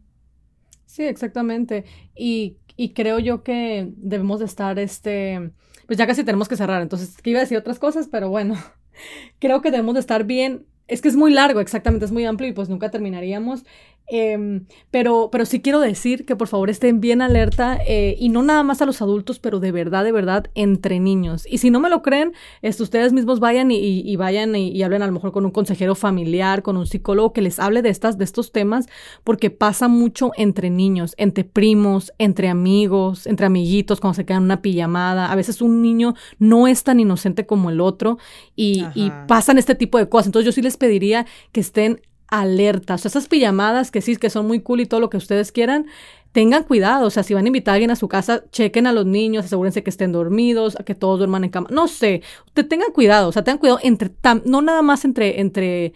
[0.90, 1.86] Sí, exactamente.
[2.16, 5.52] Y, y creo yo que debemos de estar, este,
[5.86, 6.82] pues ya casi tenemos que cerrar.
[6.82, 8.56] Entonces, que iba a decir otras cosas, pero bueno,
[9.40, 10.66] creo que debemos de estar bien.
[10.88, 13.66] Es que es muy largo, exactamente, es muy amplio y pues nunca terminaríamos.
[14.10, 18.42] Em, pero, pero sí quiero decir que por favor estén bien alerta eh, y no
[18.42, 21.46] nada más a los adultos, pero de verdad, de verdad, entre niños.
[21.48, 22.34] Y si no me lo creen,
[22.64, 26.64] esto, ustedes mismos vayan y, vayan y, hablen a lo mejor con un consejero familiar,
[26.64, 28.88] con un psicólogo que les hable de, estas, de estos temas,
[29.24, 34.46] porque pasa mucho entre niños, entre primos, entre amigos, entre amiguitos, cuando se quedan en
[34.46, 35.32] una pijamada.
[35.32, 38.18] A veces un niño no es tan inocente como el otro
[38.56, 40.28] y, y pasan este tipo de cosas.
[40.28, 43.06] Entonces yo sí les pediría que estén alertas.
[43.06, 45.88] esas pijamadas que sí, que son muy cool y todo lo que ustedes quieran,
[46.32, 47.08] tengan cuidado.
[47.08, 49.46] O sea, si van a invitar a alguien a su casa, chequen a los niños,
[49.46, 51.70] asegúrense que estén dormidos, que todos duerman en cama.
[51.72, 53.30] No sé, usted tengan cuidado.
[53.30, 54.12] O sea, tengan cuidado entre,
[54.46, 55.94] no nada más entre, entre,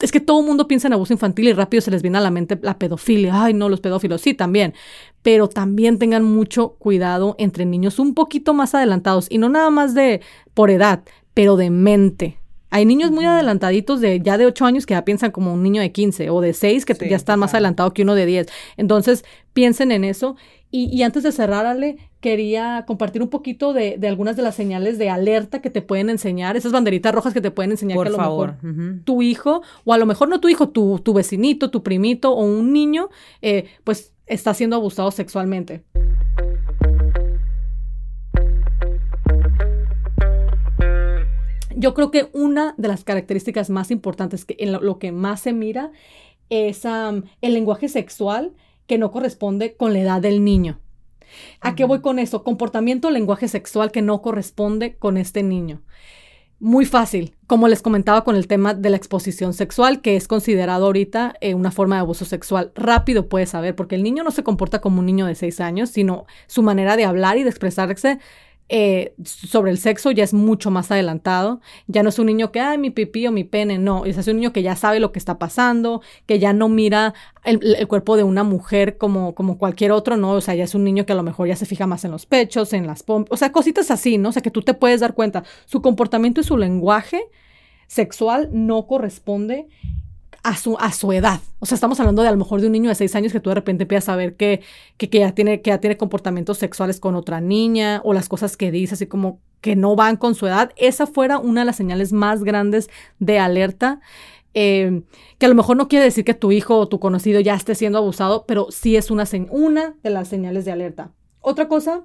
[0.00, 2.20] es que todo el mundo piensa en abuso infantil y rápido se les viene a
[2.20, 3.44] la mente la pedofilia.
[3.44, 4.74] Ay, no, los pedófilos, sí, también.
[5.22, 9.94] Pero también tengan mucho cuidado entre niños un poquito más adelantados y no nada más
[9.94, 10.20] de
[10.54, 11.02] por edad,
[11.34, 12.38] pero de mente.
[12.70, 15.80] Hay niños muy adelantaditos de ya de 8 años que ya piensan como un niño
[15.80, 18.48] de 15 o de 6 que ya están más adelantado que uno de 10.
[18.76, 20.36] Entonces, piensen en eso.
[20.72, 25.08] Y, antes de cerrar, Ale, quería compartir un poquito de, algunas de las señales de
[25.08, 28.18] alerta que te pueden enseñar, esas banderitas rojas que te pueden enseñar que a lo
[28.18, 28.56] mejor
[29.04, 32.44] tu hijo, o a lo mejor no tu hijo, tu, tu vecinito, tu primito o
[32.44, 33.08] un niño,
[33.40, 35.82] eh, pues está siendo abusado sexualmente.
[41.76, 45.52] Yo creo que una de las características más importantes que en lo, que más se
[45.52, 45.92] mira
[46.48, 48.52] es el lenguaje sexual
[48.86, 50.80] que no corresponde con la edad del niño.
[51.60, 52.42] ¿A qué voy con eso?
[52.44, 55.82] Comportamiento, lenguaje sexual que no corresponde con este niño.
[56.58, 60.86] Muy fácil, como les comentaba con el tema de la exposición sexual, que es considerado
[60.86, 62.72] ahorita eh, una forma de abuso sexual.
[62.74, 65.90] Rápido puedes saber, porque el niño no se comporta como un niño de seis años,
[65.90, 68.20] sino su manera de hablar y de expresarse
[68.68, 71.60] eh, sobre el sexo ya es mucho más adelantado.
[71.86, 74.04] Ya no es un niño que, ay, mi pipí o mi pene, no.
[74.04, 77.14] Es un niño que ya sabe lo que está pasando, que ya no mira
[77.44, 80.32] el, cuerpo de una mujer como, como cualquier otro, ¿no?
[80.32, 82.10] O sea, ya es un niño que a lo mejor ya se fija más en
[82.10, 84.30] los pechos, en las pompas, o sea, cositas así, ¿no?
[84.30, 85.44] O sea, que tú te puedes dar cuenta.
[85.66, 87.22] Su comportamiento y su lenguaje
[87.86, 89.68] sexual no corresponde
[90.46, 91.40] a su, a su edad.
[91.58, 93.40] O sea, estamos hablando de a lo mejor de un niño de seis años que
[93.40, 94.62] tú de repente empiezas a ver que,
[94.96, 98.70] que, ya, tiene, que ya tiene comportamientos sexuales con otra niña o las cosas que
[98.70, 100.70] dice así como que no van con su edad.
[100.76, 102.88] Esa fuera una de las señales más grandes
[103.18, 104.00] de alerta.
[104.54, 105.02] Eh,
[105.38, 107.74] que a lo mejor no quiere decir que tu hijo o tu conocido ya esté
[107.74, 111.10] siendo abusado, pero sí es una, una de las señales de alerta.
[111.40, 112.04] Otra cosa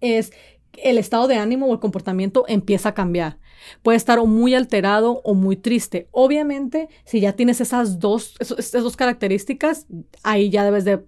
[0.00, 0.32] es
[0.72, 3.38] el estado de ánimo o el comportamiento empieza a cambiar.
[3.82, 6.08] Puede estar o muy alterado o muy triste.
[6.10, 9.86] Obviamente, si ya tienes esas dos, esas dos características,
[10.22, 11.04] ahí ya debes de,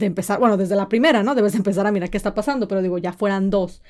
[0.00, 1.34] empezar, bueno, desde la primera, ¿no?
[1.34, 3.82] Debes de empezar a mirar qué está pasando, pero digo, ya fueran dos.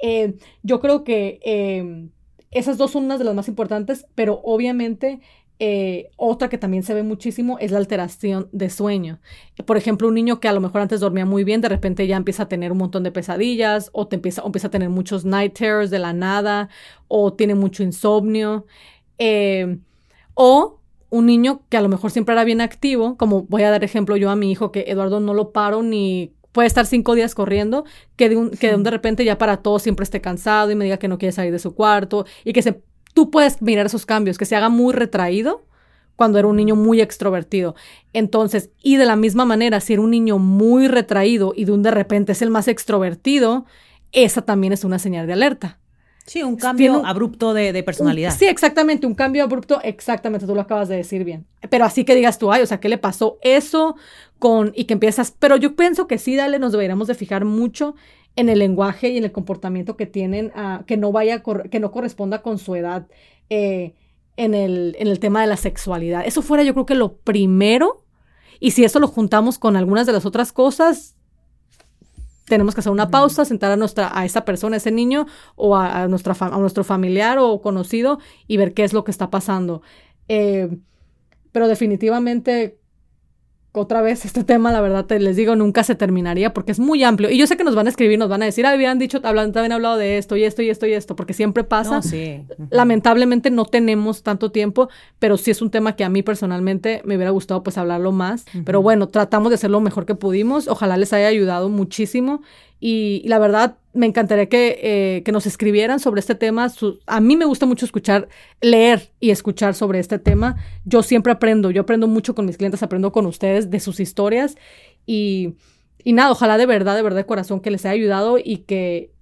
[0.00, 2.10] Eh, yo creo que em,
[2.50, 5.20] esas dos son unas de las más importantes, pero obviamente
[5.58, 9.20] eh, otra que también se ve muchísimo es la alteración de sueño.
[9.64, 12.16] Por ejemplo, un niño que a lo mejor antes dormía muy bien, de repente ya
[12.16, 15.56] empieza a tener un montón de pesadillas o, te empieza, empieza a tener muchos night
[15.56, 16.68] terrors de la nada
[17.08, 18.66] o tiene mucho insomnio.
[19.18, 19.78] Eh,
[20.34, 20.80] o
[21.10, 24.16] un niño que a lo mejor siempre era bien activo, como voy a dar ejemplo
[24.16, 27.84] yo a mi hijo, que Eduardo no lo paro ni puede estar cinco días corriendo,
[28.16, 30.98] que de, un, que de repente ya para todo siempre esté cansado y me diga
[30.98, 32.82] que no quiere salir de su cuarto y que se
[33.14, 35.64] tú puedes mirar esos cambios, que se haga muy retraído
[36.16, 37.74] cuando era un niño muy extrovertido.
[38.12, 41.82] Entonces, y de la misma manera, si era un niño muy retraído y de un
[41.82, 43.64] de repente es el más extrovertido,
[44.12, 45.78] esa también es una señal de alerta.
[46.24, 48.32] Sí, un cambio abrupto de, personalidad.
[48.36, 51.46] sí, exactamente, un cambio abrupto, exactamente, tú lo acabas de decir bien.
[51.68, 53.96] Pero así que digas tú, ay, o sea, ¿qué le pasó eso
[54.38, 57.96] con, y que empiezas, pero yo pienso que sí, dale, nos deberíamos de fijar mucho
[58.36, 61.90] en el lenguaje y en el comportamiento que tienen, uh, que, no vaya, que no
[61.90, 63.06] corresponda con su edad
[63.50, 63.94] eh,
[64.36, 66.22] en, el, en el tema de la sexualidad.
[66.26, 68.04] Eso fuera yo creo que lo primero,
[68.60, 71.16] y si eso lo juntamos con algunas de las otras cosas,
[72.46, 75.76] tenemos que hacer una pausa, sentar a, nuestra, a esa persona, a ese niño, o
[75.76, 79.82] a, nuestra, a nuestro familiar o conocido y ver qué es lo que está pasando.
[80.28, 80.68] Eh,
[81.52, 82.78] pero definitivamente
[83.74, 87.02] otra vez este tema, la verdad, te les digo, nunca se terminaría porque es muy
[87.04, 87.30] amplio.
[87.30, 89.18] Y yo sé que nos van a escribir, nos van a decir, ah, habían dicho,
[89.22, 92.02] hablan, también hablado de esto y esto y esto y esto, porque siempre pasa.
[92.02, 92.42] sí.
[92.70, 97.16] Lamentablemente no tenemos tanto tiempo, pero sí es un tema que a mí personalmente me
[97.16, 98.44] hubiera gustado pues hablarlo más.
[98.64, 100.68] Pero bueno, tratamos de hacer lo mejor que pudimos.
[100.68, 102.42] Ojalá les haya ayudado muchísimo.
[102.84, 106.66] Y, la verdad, me encantaría que, eh, que, nos escribieran sobre este tema.
[107.06, 108.28] a mí me gusta mucho escuchar,
[108.60, 110.56] leer y escuchar sobre este tema.
[110.84, 114.56] Yo siempre aprendo, yo aprendo mucho con mis clientes, aprendo con ustedes de sus historias.
[115.06, 115.54] Y,
[116.02, 119.12] y nada, ojalá de verdad, de verdad de corazón que les haya ayudado y que...